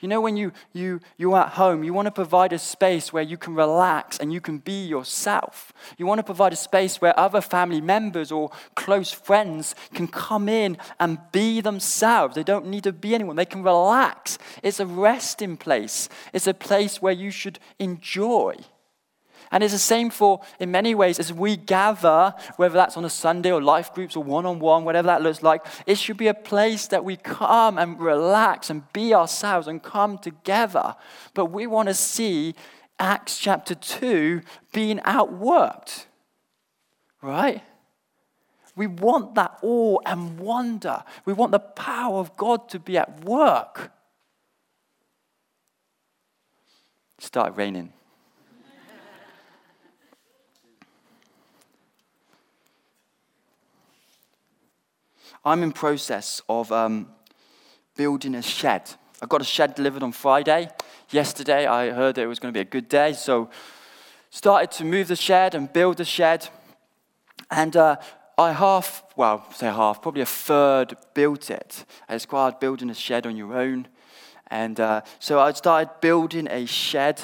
You 0.00 0.08
know, 0.08 0.22
when 0.22 0.36
you, 0.38 0.52
you, 0.72 1.00
you're 1.18 1.36
at 1.36 1.50
home, 1.50 1.84
you 1.84 1.92
want 1.92 2.06
to 2.06 2.10
provide 2.10 2.54
a 2.54 2.58
space 2.58 3.12
where 3.12 3.22
you 3.22 3.36
can 3.36 3.54
relax 3.54 4.18
and 4.18 4.32
you 4.32 4.40
can 4.40 4.56
be 4.56 4.86
yourself. 4.86 5.74
You 5.98 6.06
want 6.06 6.18
to 6.20 6.24
provide 6.24 6.54
a 6.54 6.56
space 6.56 7.02
where 7.02 7.18
other 7.20 7.42
family 7.42 7.82
members 7.82 8.32
or 8.32 8.50
close 8.74 9.12
friends 9.12 9.74
can 9.92 10.08
come 10.08 10.48
in 10.48 10.78
and 10.98 11.18
be 11.32 11.60
themselves. 11.60 12.34
They 12.34 12.42
don't 12.42 12.66
need 12.66 12.84
to 12.84 12.92
be 12.92 13.14
anyone, 13.14 13.36
they 13.36 13.44
can 13.44 13.62
relax. 13.62 14.38
It's 14.62 14.80
a 14.80 14.86
resting 14.86 15.58
place, 15.58 16.08
it's 16.32 16.46
a 16.46 16.54
place 16.54 17.02
where 17.02 17.12
you 17.12 17.30
should 17.30 17.58
enjoy. 17.78 18.56
And 19.52 19.64
it's 19.64 19.72
the 19.72 19.78
same 19.78 20.10
for, 20.10 20.40
in 20.60 20.70
many 20.70 20.94
ways, 20.94 21.18
as 21.18 21.32
we 21.32 21.56
gather, 21.56 22.34
whether 22.56 22.74
that's 22.74 22.96
on 22.96 23.04
a 23.04 23.10
Sunday 23.10 23.50
or 23.50 23.60
life 23.60 23.92
groups 23.92 24.14
or 24.14 24.22
one 24.22 24.46
on 24.46 24.60
one, 24.60 24.84
whatever 24.84 25.06
that 25.06 25.22
looks 25.22 25.42
like, 25.42 25.66
it 25.86 25.98
should 25.98 26.16
be 26.16 26.28
a 26.28 26.34
place 26.34 26.86
that 26.86 27.04
we 27.04 27.16
come 27.16 27.76
and 27.76 27.98
relax 27.98 28.70
and 28.70 28.90
be 28.92 29.12
ourselves 29.12 29.66
and 29.66 29.82
come 29.82 30.18
together. 30.18 30.94
But 31.34 31.46
we 31.46 31.66
want 31.66 31.88
to 31.88 31.94
see 31.94 32.54
Acts 33.00 33.38
chapter 33.38 33.74
2 33.74 34.42
being 34.72 34.98
outworked, 34.98 36.06
right? 37.20 37.62
We 38.76 38.86
want 38.86 39.34
that 39.34 39.58
awe 39.62 39.98
and 40.06 40.38
wonder. 40.38 41.02
We 41.24 41.32
want 41.32 41.50
the 41.50 41.58
power 41.58 42.20
of 42.20 42.36
God 42.36 42.68
to 42.68 42.78
be 42.78 42.96
at 42.96 43.24
work. 43.24 43.90
It 47.18 47.24
started 47.24 47.56
raining. 47.56 47.92
I'm 55.44 55.62
in 55.62 55.72
process 55.72 56.42
of 56.48 56.70
um, 56.70 57.08
building 57.96 58.34
a 58.34 58.42
shed. 58.42 58.90
I 59.22 59.26
got 59.26 59.40
a 59.40 59.44
shed 59.44 59.74
delivered 59.74 60.02
on 60.02 60.12
Friday. 60.12 60.68
Yesterday, 61.10 61.66
I 61.66 61.90
heard 61.90 62.16
that 62.16 62.22
it 62.22 62.26
was 62.26 62.38
going 62.38 62.52
to 62.52 62.56
be 62.56 62.60
a 62.60 62.70
good 62.70 62.88
day, 62.88 63.14
so 63.14 63.48
started 64.28 64.70
to 64.72 64.84
move 64.84 65.08
the 65.08 65.16
shed 65.16 65.54
and 65.54 65.72
build 65.72 65.96
the 65.96 66.04
shed. 66.04 66.48
And 67.50 67.74
uh, 67.74 67.96
I 68.36 68.52
half, 68.52 69.02
well, 69.16 69.50
say 69.52 69.66
half, 69.66 70.02
probably 70.02 70.22
a 70.22 70.26
third 70.26 70.94
built 71.14 71.50
it. 71.50 71.84
And 72.06 72.16
it's 72.16 72.26
quite 72.26 72.40
hard 72.40 72.60
building 72.60 72.90
a 72.90 72.94
shed 72.94 73.26
on 73.26 73.36
your 73.36 73.54
own. 73.54 73.88
And 74.48 74.78
uh, 74.78 75.02
so 75.20 75.40
I 75.40 75.52
started 75.52 75.90
building 76.00 76.48
a 76.48 76.66
shed. 76.66 77.20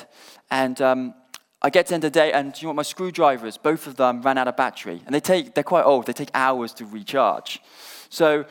And 0.51 0.81
um, 0.81 1.15
I 1.63 1.71
get 1.71 1.87
to 1.87 1.91
the 1.91 1.95
end 1.95 2.05
of 2.05 2.13
the 2.13 2.19
day, 2.19 2.33
and 2.33 2.55
you 2.57 2.67
know 2.67 2.71
what? 2.71 2.77
My 2.77 2.83
screwdrivers, 2.83 3.57
both 3.57 3.87
of 3.87 3.97
them 3.97 4.23
ran 4.23 4.39
out 4.39 4.49
of 4.49 4.57
battery. 4.57 5.01
And 5.07 5.15
they 5.15 5.21
take, 5.21 5.55
they're 5.55 5.65
quite 5.65 5.85
old, 5.85 6.07
they 6.07 6.13
take 6.13 6.31
hours 6.35 6.73
to 6.75 6.85
recharge. 6.87 7.61
So, 8.09 8.45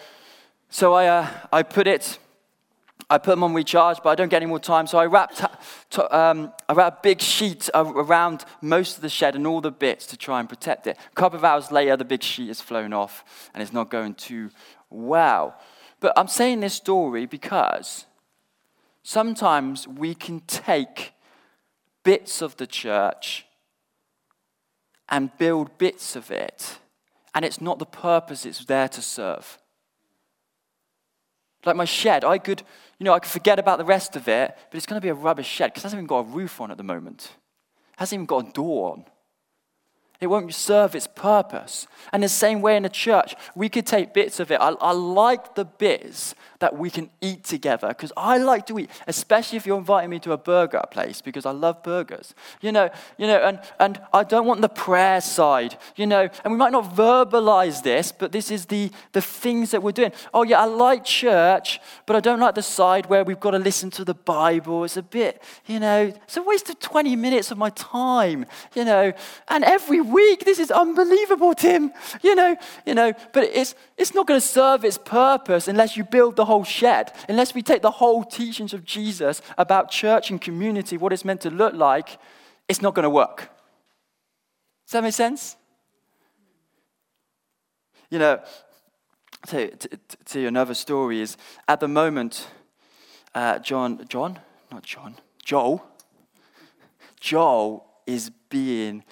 so 0.70 0.94
I, 0.94 1.08
uh, 1.08 1.30
I 1.54 1.64
put 1.64 1.88
it 1.88 2.20
I 3.10 3.20
put 3.20 3.32
them 3.32 3.44
on 3.44 3.54
recharge, 3.54 4.00
but 4.02 4.10
I 4.10 4.16
don't 4.16 4.30
get 4.30 4.38
any 4.38 4.48
more 4.48 4.60
time. 4.60 4.88
So 4.88 4.98
I 4.98 5.06
wrapped, 5.06 5.44
um, 6.12 6.52
I 6.68 6.74
wrapped 6.74 7.00
a 7.00 7.08
big 7.08 7.22
sheet 7.22 7.70
around 7.76 8.46
most 8.62 8.96
of 8.96 9.02
the 9.02 9.10
shed 9.10 9.36
and 9.36 9.46
all 9.46 9.62
the 9.62 9.72
bits 9.72 10.08
to 10.08 10.18
try 10.18 10.40
and 10.40 10.50
protect 10.50 10.88
it. 10.88 10.98
A 11.12 11.16
couple 11.16 11.38
of 11.38 11.46
hours 11.46 11.72
later, 11.72 11.96
the 11.98 12.06
big 12.06 12.24
sheet 12.24 12.48
has 12.48 12.62
flown 12.62 12.94
off 12.94 13.24
and 13.54 13.62
it's 13.62 13.74
not 13.74 13.92
going 13.92 14.16
too 14.16 14.50
well. 14.90 15.56
But 16.00 16.14
I'm 16.18 16.28
saying 16.28 16.62
this 16.62 16.74
story 16.74 17.28
because 17.28 18.06
sometimes 19.04 19.88
we 19.88 20.16
can 20.16 20.40
take 20.42 21.14
bits 22.06 22.42
of 22.42 22.56
the 22.56 22.68
church 22.68 23.46
and 25.10 25.38
build 25.38 25.78
bits 25.78 26.16
of 26.16 26.32
it, 26.32 26.80
and 27.34 27.44
it's 27.44 27.60
not 27.60 27.80
the 27.80 27.86
purpose 27.86 28.46
it's 28.46 28.64
there 28.64 28.88
to 28.88 29.02
serve. 29.02 29.58
Like 31.66 31.76
my 31.76 31.86
shed, 31.86 32.24
I 32.24 32.38
could 32.38 32.64
you 33.00 33.04
know, 33.04 33.14
I 33.14 33.20
could 33.20 33.32
forget 33.32 33.60
about 33.60 33.78
the 33.78 33.86
rest 33.86 34.16
of 34.16 34.28
it, 34.28 34.58
but 34.70 34.78
it's 34.78 34.86
going 34.86 35.00
to 35.00 35.06
be 35.06 35.10
a 35.10 35.14
rubbish 35.14 35.48
shed 35.48 35.68
because 35.68 35.82
it 35.82 35.88
hasn't 35.88 36.00
even 36.00 36.08
got 36.08 36.20
a 36.20 36.24
roof 36.24 36.62
on 36.62 36.72
at 36.72 36.78
the 36.78 36.84
moment. 36.84 37.32
It 37.94 38.00
hasn't 38.00 38.20
even 38.20 38.26
got 38.26 38.48
a 38.48 38.52
door 38.52 38.94
on. 38.94 39.06
It 40.20 40.28
won't 40.28 40.54
serve 40.54 40.96
its 40.96 41.08
purpose. 41.08 41.88
And 42.12 42.24
the 42.24 42.30
same 42.30 42.62
way 42.62 42.78
in 42.78 42.84
the 42.84 42.90
church, 42.90 43.36
we 43.56 43.70
could 43.70 43.86
take 43.86 44.14
bits 44.14 44.40
of 44.40 44.52
it. 44.52 44.60
I, 44.62 44.70
I 44.70 44.92
like 44.92 45.56
the 45.56 45.66
bits 45.66 46.36
that 46.60 46.78
we 46.78 46.90
can 46.90 47.10
eat 47.22 47.44
together 47.44 47.90
because 47.90 48.14
I 48.16 48.38
like 48.38 48.66
to 48.68 48.80
eat, 48.80 48.90
especially 49.08 49.58
if 49.58 49.66
you're 49.66 49.78
inviting 49.78 50.10
me 50.10 50.20
to 50.20 50.32
a 50.32 50.38
burger 50.38 50.82
place 50.90 51.22
because 51.22 51.46
I 51.46 51.52
love 51.52 51.84
burgers. 51.84 52.34
You 52.62 52.72
know, 52.72 52.90
you 53.18 53.28
know, 53.28 53.38
and, 53.38 53.60
and 53.80 54.02
I 54.14 54.24
don't 54.24 54.46
want 54.46 54.62
the 54.62 54.70
prayer 54.70 55.20
side, 55.22 55.78
you 55.96 56.08
know, 56.08 56.30
and 56.44 56.54
we 56.54 56.58
might 56.58 56.72
not 56.72 56.96
verbalize 56.96 57.84
this, 57.84 58.12
but 58.12 58.32
this 58.32 58.52
is 58.52 58.66
the, 58.66 58.92
the 59.12 59.22
things 59.22 59.72
that 59.72 59.84
we're 59.84 59.92
doing. 59.92 60.14
Oh, 60.34 60.44
yeah, 60.44 60.62
I 60.62 60.66
like 60.66 61.04
church, 61.04 61.80
but 62.06 62.16
I 62.16 62.20
don't 62.20 62.40
like 62.40 62.56
the 62.56 62.64
side 62.64 63.08
where 63.08 63.24
we've 63.24 63.40
got 63.40 63.52
to 63.52 63.60
listen 63.60 63.90
to 63.92 64.06
the 64.06 64.14
Bible. 64.14 64.86
It's 64.86 64.98
a 64.98 65.04
bit, 65.04 65.42
you 65.66 65.80
know, 65.80 66.14
it's 66.24 66.38
a 66.38 66.42
waste 66.42 66.70
of 66.70 66.80
20 66.80 67.16
minutes 67.16 67.52
of 67.52 67.58
my 67.58 67.70
time, 67.72 68.46
you 68.74 68.86
know, 68.86 69.12
and 69.50 69.64
every 69.64 70.02
week. 70.06 70.46
This 70.46 70.60
is 70.60 70.72
unbelievable, 70.72 71.54
Tim. 71.54 71.92
You 72.22 72.36
know, 72.36 72.56
you 72.86 72.94
know, 72.94 73.14
but 73.34 73.44
it's, 73.44 73.76
it's 73.98 74.14
not 74.14 74.28
going 74.28 74.40
to 74.40 74.46
serve 74.46 74.86
its 74.86 74.98
purpose 74.98 75.68
unless 75.68 75.98
you 75.98 76.04
build 76.04 76.36
the 76.36 76.46
whole 76.46 76.64
shed, 76.64 77.12
unless 77.28 77.54
we 77.54 77.62
take 77.62 77.82
the 77.82 77.92
whole 77.92 78.24
teachings 78.24 78.74
of 78.74 78.86
Jesus 78.86 79.42
about 79.58 79.92
church 79.92 80.30
and 80.30 80.40
community, 80.40 80.98
what 80.98 81.12
it's 81.12 81.26
meant 81.26 81.42
to 81.42 81.50
look 81.50 81.74
like, 81.74 82.18
it's 82.68 82.82
not 82.82 82.94
going 82.94 83.04
to 83.04 83.10
work. 83.10 83.50
Does 84.86 84.94
that 84.94 85.04
make 85.04 85.14
sense? 85.14 85.56
You 88.10 88.20
know, 88.20 88.44
to, 89.48 89.76
to, 89.76 89.90
to 90.26 90.46
another 90.48 90.74
story 90.74 91.22
is 91.22 91.38
at 91.68 91.80
the 91.80 91.88
moment, 91.88 92.48
uh, 93.34 93.60
John, 93.60 94.06
John, 94.08 94.40
not 94.72 94.84
John, 94.84 95.16
Joel, 95.44 95.86
Joel 97.20 97.86
is 98.06 98.30
being 98.50 99.04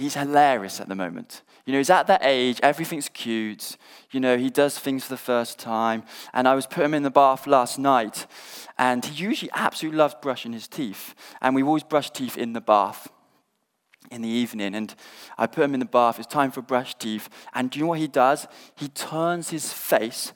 he's 0.00 0.14
hilarious 0.14 0.80
at 0.80 0.88
the 0.88 0.94
moment. 0.94 1.42
You 1.66 1.72
know, 1.72 1.78
he's 1.78 1.90
at 1.90 2.06
that 2.08 2.22
age, 2.24 2.58
everything's 2.62 3.08
cute. 3.08 3.76
You 4.10 4.20
know, 4.20 4.36
he 4.36 4.50
does 4.50 4.78
things 4.78 5.04
for 5.04 5.10
the 5.10 5.18
first 5.18 5.58
time. 5.58 6.02
And 6.32 6.48
I 6.48 6.54
was 6.54 6.66
putting 6.66 6.86
him 6.86 6.94
in 6.94 7.02
the 7.02 7.10
bath 7.10 7.46
last 7.46 7.78
night, 7.78 8.26
and 8.78 9.04
he 9.04 9.22
usually 9.22 9.50
absolutely 9.54 9.98
loves 9.98 10.14
brushing 10.20 10.52
his 10.52 10.66
teeth. 10.66 11.14
And 11.40 11.54
we 11.54 11.62
always 11.62 11.84
brush 11.84 12.10
teeth 12.10 12.36
in 12.36 12.52
the 12.52 12.60
bath 12.60 13.08
in 14.10 14.22
the 14.22 14.28
evening. 14.28 14.74
And 14.74 14.94
I 15.38 15.46
put 15.46 15.64
him 15.64 15.74
in 15.74 15.80
the 15.80 15.86
bath, 15.86 16.18
it's 16.18 16.26
time 16.26 16.50
for 16.50 16.62
brush 16.62 16.94
teeth. 16.94 17.28
And 17.54 17.70
do 17.70 17.78
you 17.78 17.84
know 17.84 17.90
what 17.90 17.98
he 17.98 18.08
does? 18.08 18.48
He 18.76 18.88
turns 18.88 19.50
his 19.50 19.72
face 19.72 20.32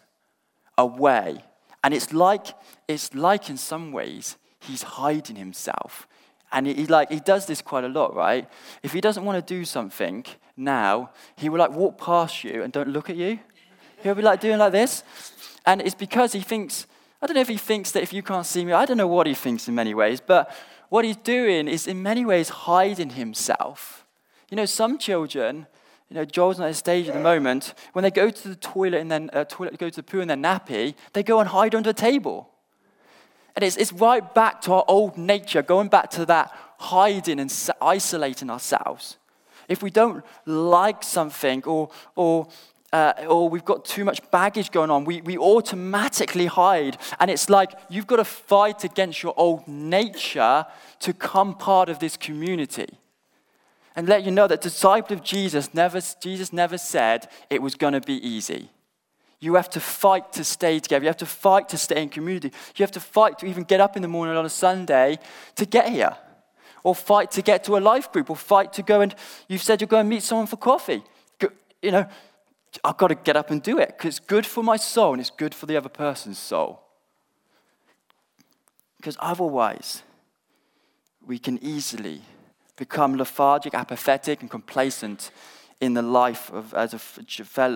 away. 0.78 1.44
And 1.82 1.92
it's 1.92 2.12
like, 2.12 2.46
it's 2.88 3.14
like 3.14 3.50
in 3.50 3.56
some 3.56 3.92
ways, 3.92 4.36
he's 4.60 4.82
hiding 4.82 5.36
himself. 5.36 6.06
And 6.54 6.68
he, 6.68 6.74
he, 6.74 6.86
like 6.86 7.10
he 7.10 7.18
does 7.18 7.46
this 7.46 7.60
quite 7.60 7.82
a 7.82 7.88
lot, 7.88 8.14
right? 8.14 8.48
If 8.82 8.92
he 8.92 9.00
doesn't 9.00 9.24
want 9.24 9.44
to 9.44 9.54
do 9.54 9.64
something 9.64 10.24
now, 10.56 11.10
he 11.36 11.48
will 11.48 11.58
like 11.58 11.72
walk 11.72 11.98
past 11.98 12.44
you 12.44 12.62
and 12.62 12.72
don't 12.72 12.88
look 12.88 13.10
at 13.10 13.16
you. 13.16 13.40
He'll 14.02 14.14
be 14.14 14.22
like 14.22 14.40
doing 14.40 14.58
like 14.58 14.70
this. 14.70 15.02
And 15.66 15.82
it's 15.82 15.96
because 15.96 16.32
he 16.32 16.40
thinks, 16.40 16.86
I 17.20 17.26
don't 17.26 17.34
know 17.34 17.40
if 17.40 17.48
he 17.48 17.56
thinks 17.56 17.90
that 17.90 18.04
if 18.04 18.12
you 18.12 18.22
can't 18.22 18.46
see 18.46 18.64
me, 18.64 18.72
I 18.72 18.84
don't 18.84 18.96
know 18.96 19.08
what 19.08 19.26
he 19.26 19.34
thinks 19.34 19.66
in 19.66 19.74
many 19.74 19.94
ways, 19.94 20.20
but 20.20 20.54
what 20.90 21.04
he's 21.04 21.16
doing 21.16 21.66
is 21.66 21.88
in 21.88 22.02
many 22.02 22.24
ways 22.24 22.50
hiding 22.50 23.10
himself. 23.10 24.06
You 24.48 24.56
know, 24.56 24.66
some 24.66 24.96
children, 24.96 25.66
you 26.08 26.14
know, 26.14 26.24
Joel's 26.24 26.60
on 26.60 26.68
a 26.68 26.74
stage 26.74 27.08
at 27.08 27.14
the 27.14 27.20
moment, 27.20 27.74
when 27.94 28.04
they 28.04 28.12
go 28.12 28.30
to 28.30 28.48
the 28.48 28.54
toilet 28.54 29.00
and 29.00 29.10
then 29.10 29.28
uh, 29.32 29.44
toilet, 29.44 29.76
go 29.78 29.90
to 29.90 29.96
the 29.96 30.04
poo 30.04 30.20
in 30.20 30.28
their 30.28 30.36
nappy, 30.36 30.94
they 31.14 31.24
go 31.24 31.40
and 31.40 31.48
hide 31.48 31.74
under 31.74 31.90
a 31.90 31.94
table. 31.94 32.50
And 33.56 33.64
it's, 33.64 33.76
it's 33.76 33.92
right 33.92 34.34
back 34.34 34.60
to 34.62 34.72
our 34.72 34.84
old 34.88 35.16
nature, 35.16 35.62
going 35.62 35.88
back 35.88 36.10
to 36.10 36.26
that 36.26 36.52
hiding 36.78 37.38
and 37.38 37.70
isolating 37.80 38.50
ourselves. 38.50 39.16
If 39.68 39.82
we 39.82 39.90
don't 39.90 40.24
like 40.44 41.02
something 41.02 41.62
or, 41.64 41.90
or, 42.16 42.48
uh, 42.92 43.12
or 43.28 43.48
we've 43.48 43.64
got 43.64 43.84
too 43.84 44.04
much 44.04 44.28
baggage 44.30 44.70
going 44.70 44.90
on, 44.90 45.04
we, 45.04 45.20
we 45.22 45.38
automatically 45.38 46.46
hide. 46.46 46.98
And 47.20 47.30
it's 47.30 47.48
like 47.48 47.72
you've 47.88 48.06
got 48.06 48.16
to 48.16 48.24
fight 48.24 48.84
against 48.84 49.22
your 49.22 49.34
old 49.36 49.66
nature 49.68 50.66
to 51.00 51.12
come 51.12 51.54
part 51.54 51.88
of 51.88 52.00
this 52.00 52.16
community. 52.16 52.98
And 53.96 54.08
let 54.08 54.24
you 54.24 54.32
know 54.32 54.48
that 54.48 54.60
disciple 54.60 55.16
of 55.16 55.22
Jesus 55.22 55.72
never, 55.72 56.00
Jesus 56.20 56.52
never 56.52 56.76
said 56.76 57.28
it 57.48 57.62
was 57.62 57.76
going 57.76 57.92
to 57.92 58.00
be 58.00 58.14
easy. 58.14 58.70
You 59.40 59.54
have 59.56 59.68
to 59.70 59.80
fight 59.80 60.32
to 60.34 60.44
stay 60.44 60.78
together. 60.78 61.04
You 61.04 61.08
have 61.08 61.16
to 61.18 61.26
fight 61.26 61.68
to 61.70 61.78
stay 61.78 62.02
in 62.02 62.08
community. 62.08 62.52
You 62.76 62.82
have 62.82 62.92
to 62.92 63.00
fight 63.00 63.38
to 63.40 63.46
even 63.46 63.64
get 63.64 63.80
up 63.80 63.96
in 63.96 64.02
the 64.02 64.08
morning 64.08 64.36
on 64.36 64.46
a 64.46 64.50
Sunday 64.50 65.18
to 65.56 65.66
get 65.66 65.88
here. 65.88 66.16
Or 66.82 66.94
fight 66.94 67.30
to 67.32 67.42
get 67.42 67.64
to 67.64 67.76
a 67.76 67.80
life 67.80 68.10
group. 68.12 68.30
Or 68.30 68.36
fight 68.36 68.72
to 68.74 68.82
go 68.82 69.00
and, 69.00 69.14
you've 69.48 69.62
said 69.62 69.80
you're 69.80 69.88
going 69.88 70.04
to 70.04 70.10
meet 70.10 70.22
someone 70.22 70.46
for 70.46 70.56
coffee. 70.56 71.02
You 71.82 71.90
know, 71.90 72.06
I've 72.82 72.96
got 72.96 73.08
to 73.08 73.14
get 73.14 73.36
up 73.36 73.50
and 73.50 73.62
do 73.62 73.78
it 73.78 73.88
because 73.88 74.16
it's 74.16 74.26
good 74.26 74.46
for 74.46 74.64
my 74.64 74.76
soul 74.76 75.12
and 75.12 75.20
it's 75.20 75.30
good 75.30 75.54
for 75.54 75.66
the 75.66 75.76
other 75.76 75.90
person's 75.90 76.38
soul. 76.38 76.80
Because 78.96 79.16
otherwise, 79.20 80.02
we 81.26 81.38
can 81.38 81.62
easily 81.62 82.22
become 82.76 83.16
lethargic, 83.16 83.74
apathetic, 83.74 84.40
and 84.40 84.50
complacent 84.50 85.30
in 85.80 85.94
the 85.94 86.02
life 86.02 86.50
of 86.52 86.72
as 86.74 86.94
a 86.94 86.98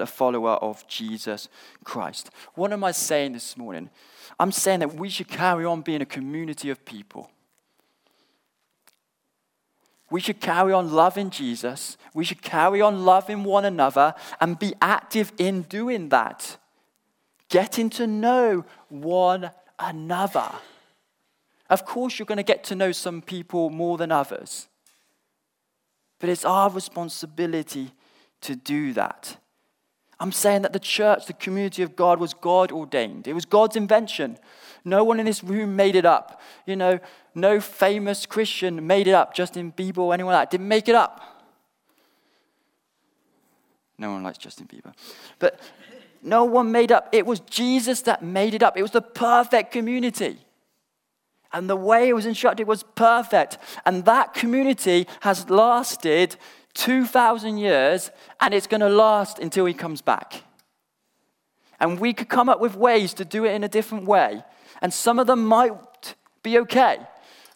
follower 0.07 0.53
of 0.53 0.87
Jesus 0.89 1.49
Christ. 1.85 2.31
What 2.55 2.73
am 2.73 2.85
I 2.85 2.93
saying 2.93 3.33
this 3.33 3.57
morning? 3.57 3.91
I'm 4.39 4.53
saying 4.53 4.81
that 4.81 4.95
we 4.95 5.09
should 5.09 5.29
carry 5.29 5.65
on 5.65 5.83
being 5.83 6.03
a 6.03 6.07
community 6.07 6.71
of 6.71 6.85
people. 6.85 7.31
We 10.11 10.21
should 10.21 10.41
carry 10.41 10.73
on 10.73 10.91
loving 10.91 11.29
Jesus. 11.29 11.99
We 12.15 12.25
should 12.25 12.41
carry 12.41 12.81
on 12.81 13.05
loving 13.05 13.45
one 13.45 13.67
another 13.67 14.15
and 14.41 14.59
be 14.59 14.73
active 14.81 15.33
in 15.37 15.63
doing 15.63 16.09
that. 16.09 16.57
Getting 17.51 17.91
to 17.91 18.07
know 18.07 18.65
one 18.89 19.51
another. 19.79 20.51
Of 21.69 21.85
course, 21.85 22.19
you're 22.19 22.27
going 22.27 22.39
to 22.39 22.43
get 22.43 22.65
to 22.65 22.75
know 22.75 22.93
some 22.93 23.21
people 23.21 23.69
more 23.69 23.99
than 23.99 24.11
others. 24.11 24.69
But 26.19 26.29
it's 26.29 26.45
our 26.45 26.71
responsibility 26.71 27.93
to 28.43 28.57
do 28.57 28.93
that. 28.95 29.37
I'm 30.21 30.33
saying 30.33 30.63
that 30.63 30.73
the 30.73 30.81
church, 30.81 31.27
the 31.27 31.33
community 31.33 31.83
of 31.83 31.95
God, 31.95 32.19
was 32.19 32.35
God 32.35 32.73
ordained. 32.73 33.29
It 33.29 33.35
was 33.35 33.45
God's 33.45 33.77
invention. 33.77 34.39
No 34.85 35.05
one 35.05 35.21
in 35.21 35.27
this 35.27 35.45
room 35.45 35.77
made 35.77 35.95
it 35.95 36.05
up. 36.05 36.41
You 36.67 36.75
know, 36.75 36.99
no 37.35 37.61
famous 37.61 38.27
Christian 38.27 38.87
made 38.87 39.07
it 39.07 39.13
up. 39.13 39.35
Justin 39.35 39.73
Bieber 39.73 39.99
or 39.99 40.15
anyone 40.15 40.33
like 40.33 40.51
that 40.51 40.57
didn't 40.57 40.69
make 40.69 40.89
it 40.89 40.97
up. 40.97 41.23
No 43.97 44.13
one 44.13 44.23
likes 44.23 44.39
Justin 44.39 44.67
Bieber. 44.67 44.93
But 45.39 45.61
no 46.23 46.45
one 46.45 46.73
made 46.73 46.91
up. 46.91 47.09
It 47.13 47.27
was 47.27 47.41
Jesus 47.41 48.03
that 48.03 48.23
made 48.23 48.55
it 48.55 48.63
up. 48.63 48.77
It 48.77 48.83
was 48.83 48.91
the 48.91 49.03
perfect 49.03 49.71
community. 49.73 50.39
And 51.53 51.69
the 51.69 51.77
way 51.77 52.09
it 52.09 52.15
was 52.15 52.27
instructed 52.27 52.67
was 52.67 52.83
perfect. 52.95 53.59
And 53.87 54.05
that 54.05 54.35
community 54.35 55.07
has 55.21 55.49
lasted 55.49 56.37
2,000 56.75 57.59
years 57.59 58.11
and 58.41 58.53
it's 58.53 58.67
going 58.67 58.83
to 58.83 58.89
last 58.89 59.39
until 59.39 59.65
he 59.65 59.75
comes 59.75 60.03
back. 60.03 60.43
And 61.81 61.99
we 61.99 62.13
could 62.13 62.29
come 62.29 62.49
up 62.49 62.61
with 62.61 62.77
ways 62.77 63.15
to 63.15 63.25
do 63.25 63.45
it 63.45 63.53
in 63.53 63.65
a 63.65 63.69
different 63.69 64.05
way. 64.05 64.43
And 64.83 64.93
some 64.93 65.19
of 65.19 65.27
them 65.27 65.45
might 65.47 66.15
be 66.43 66.59
okay. 66.59 66.99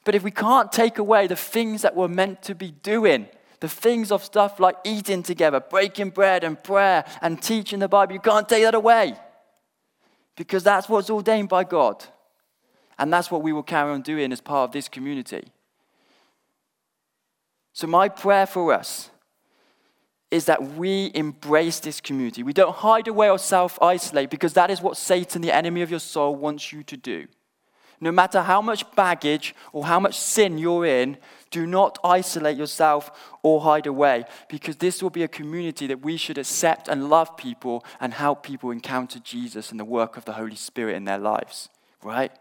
But 0.05 0.14
if 0.14 0.22
we 0.22 0.31
can't 0.31 0.72
take 0.72 0.98
away 0.98 1.26
the 1.26 1.37
things 1.37 1.83
that 1.83 1.94
we're 1.94 2.09
meant 2.09 2.42
to 2.42 2.55
be 2.55 2.70
doing, 2.70 3.28
The 3.62 3.68
things 3.68 4.11
of 4.11 4.24
stuff 4.24 4.59
like 4.59 4.74
eating 4.83 5.22
together, 5.22 5.61
breaking 5.61 6.11
bread 6.11 6.42
and 6.42 6.61
prayer 6.61 7.05
and 7.20 7.40
teaching 7.40 7.78
the 7.78 7.87
Bible, 7.87 8.12
you 8.12 8.18
can't 8.18 8.48
take 8.48 8.64
that 8.64 8.74
away. 8.74 9.14
Because 10.35 10.64
that's 10.64 10.88
what's 10.88 11.09
ordained 11.09 11.48
by 11.48 11.62
God. 11.62 12.05
And 12.98 13.12
that's 13.12 13.31
what 13.31 13.42
we 13.42 13.52
will 13.52 13.62
carry 13.62 13.92
on 13.92 14.02
doing 14.02 14.33
as 14.33 14.40
part 14.40 14.68
of 14.68 14.72
this 14.72 14.88
community. 14.88 15.52
So, 17.72 17.87
my 17.87 18.09
prayer 18.09 18.46
for 18.46 18.72
us 18.72 19.11
is 20.31 20.46
that 20.46 20.76
we 20.76 21.11
embrace 21.14 21.78
this 21.81 22.00
community. 22.00 22.42
We 22.42 22.55
don't 22.55 22.74
hide 22.74 23.07
away 23.07 23.28
or 23.31 23.38
self 23.38 23.81
isolate 23.83 24.31
because 24.31 24.55
that 24.55 24.70
is 24.70 24.81
what 24.81 24.96
Satan, 24.96 25.42
the 25.42 25.55
enemy 25.55 25.83
of 25.83 25.90
your 25.90 26.00
soul, 26.00 26.35
wants 26.35 26.72
you 26.72 26.83
to 26.85 26.96
do. 26.96 27.26
No 28.00 28.11
matter 28.11 28.42
how 28.42 28.61
much 28.61 28.90
baggage 28.96 29.55
or 29.72 29.85
how 29.85 30.00
much 30.00 30.18
sin 30.18 30.59
you're 30.59 30.85
in, 30.85 31.18
do 31.50 31.66
not 31.66 31.98
isolate 32.02 32.57
yourself 32.57 33.11
or 33.44 33.61
hide 33.61 33.87
away 33.87 34.24
because 34.48 34.76
this 34.76 35.02
will 35.02 35.11
be 35.11 35.22
a 35.22 35.28
community 35.28 35.87
that 35.87 36.00
we 36.00 36.16
should 36.16 36.38
accept 36.38 36.88
and 36.88 37.09
love 37.09 37.37
people 37.37 37.85
and 38.00 38.14
help 38.14 38.42
people 38.42 38.72
encounter 38.72 39.20
Jesus 39.20 39.70
and 39.70 39.78
the 39.78 39.85
work 39.85 40.16
of 40.16 40.24
the 40.24 40.33
Holy 40.33 40.57
Spirit 40.57 40.96
in 40.96 41.05
their 41.05 41.18
lives, 41.18 41.68
right? 42.02 42.33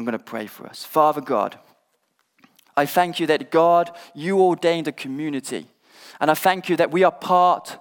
I'm 0.00 0.06
going 0.06 0.16
to 0.16 0.24
pray 0.24 0.46
for 0.46 0.66
us. 0.66 0.82
Father 0.82 1.20
God, 1.20 1.58
I 2.74 2.86
thank 2.86 3.20
you 3.20 3.26
that, 3.26 3.50
God, 3.50 3.94
you 4.14 4.40
ordained 4.40 4.88
a 4.88 4.92
community. 4.92 5.66
And 6.22 6.30
I 6.30 6.34
thank 6.34 6.70
you 6.70 6.76
that 6.78 6.90
we 6.90 7.04
are 7.04 7.12
part 7.12 7.78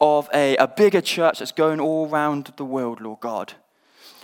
of 0.00 0.28
a, 0.34 0.56
a 0.56 0.66
bigger 0.66 1.00
church 1.00 1.38
that's 1.38 1.52
going 1.52 1.78
all 1.78 2.08
around 2.08 2.52
the 2.56 2.64
world, 2.64 3.00
Lord 3.00 3.20
God. 3.20 3.52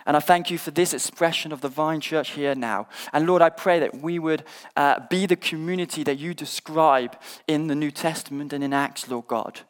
And 0.04 0.16
I 0.16 0.20
thank 0.20 0.50
you 0.50 0.58
for 0.58 0.72
this 0.72 0.92
expression 0.92 1.52
of 1.52 1.60
the 1.60 1.68
Vine 1.68 2.00
Church 2.00 2.30
here 2.30 2.56
now. 2.56 2.88
And 3.12 3.24
Lord, 3.24 3.40
I 3.40 3.50
pray 3.50 3.78
that 3.78 4.02
we 4.02 4.18
would 4.18 4.42
uh, 4.76 4.98
be 5.08 5.24
the 5.26 5.36
community 5.36 6.02
that 6.02 6.18
you 6.18 6.34
describe 6.34 7.16
in 7.46 7.68
the 7.68 7.76
New 7.76 7.92
Testament 7.92 8.52
and 8.52 8.64
in 8.64 8.72
Acts, 8.72 9.08
Lord 9.08 9.28
God. 9.28 9.60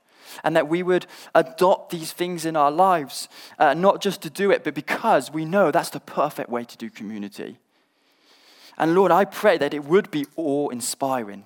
And 0.44 0.54
that 0.56 0.68
we 0.68 0.82
would 0.82 1.06
adopt 1.34 1.90
these 1.90 2.12
things 2.12 2.44
in 2.44 2.56
our 2.56 2.70
lives, 2.70 3.28
uh, 3.58 3.74
not 3.74 4.00
just 4.00 4.22
to 4.22 4.30
do 4.30 4.50
it, 4.50 4.64
but 4.64 4.74
because 4.74 5.32
we 5.32 5.44
know 5.44 5.70
that's 5.70 5.90
the 5.90 6.00
perfect 6.00 6.50
way 6.50 6.64
to 6.64 6.76
do 6.76 6.90
community. 6.90 7.58
And 8.76 8.94
Lord, 8.94 9.10
I 9.10 9.24
pray 9.24 9.58
that 9.58 9.74
it 9.74 9.84
would 9.84 10.10
be 10.10 10.26
awe 10.36 10.68
inspiring. 10.68 11.44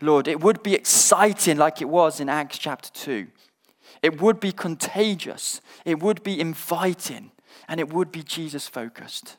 Lord, 0.00 0.26
it 0.26 0.40
would 0.40 0.62
be 0.62 0.74
exciting 0.74 1.58
like 1.58 1.82
it 1.82 1.88
was 1.88 2.20
in 2.20 2.28
Acts 2.28 2.58
chapter 2.58 2.90
2. 2.90 3.26
It 4.02 4.20
would 4.20 4.40
be 4.40 4.52
contagious. 4.52 5.60
It 5.84 6.00
would 6.00 6.22
be 6.22 6.40
inviting. 6.40 7.32
And 7.68 7.78
it 7.78 7.92
would 7.92 8.10
be 8.10 8.22
Jesus 8.22 8.66
focused. 8.66 9.36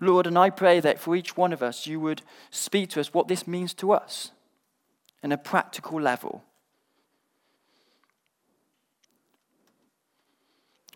Lord, 0.00 0.26
and 0.26 0.38
I 0.38 0.50
pray 0.50 0.80
that 0.80 0.98
for 0.98 1.14
each 1.14 1.36
one 1.36 1.52
of 1.52 1.62
us, 1.62 1.86
you 1.86 2.00
would 2.00 2.22
speak 2.50 2.90
to 2.90 3.00
us 3.00 3.14
what 3.14 3.28
this 3.28 3.46
means 3.46 3.74
to 3.74 3.92
us 3.92 4.32
in 5.22 5.30
a 5.30 5.38
practical 5.38 6.00
level. 6.00 6.42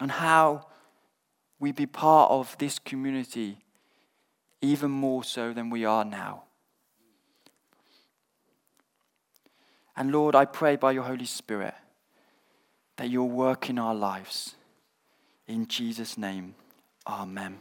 And 0.05 0.13
how 0.13 0.67
we 1.59 1.73
be 1.73 1.87
part 1.87 2.31
of 2.31 2.59
this 2.59 2.79
community 2.79 3.57
even 4.61 4.91
more 4.91 5.25
so 5.25 5.55
than 5.55 5.71
we 5.71 5.87
are 5.87 6.05
now. 6.05 6.43
And 9.97 10.13
Lord, 10.13 10.35
I 10.35 10.45
pray 10.45 10.77
by 10.77 10.93
your 10.93 11.05
Holy 11.05 11.25
Spirit 11.25 11.73
that 12.97 13.09
you'll 13.09 13.31
work 13.31 13.71
in 13.71 13.79
our 13.79 13.95
lives. 13.95 14.57
In 15.47 15.69
Jesus' 15.69 16.19
name, 16.19 16.55
amen. 17.07 17.61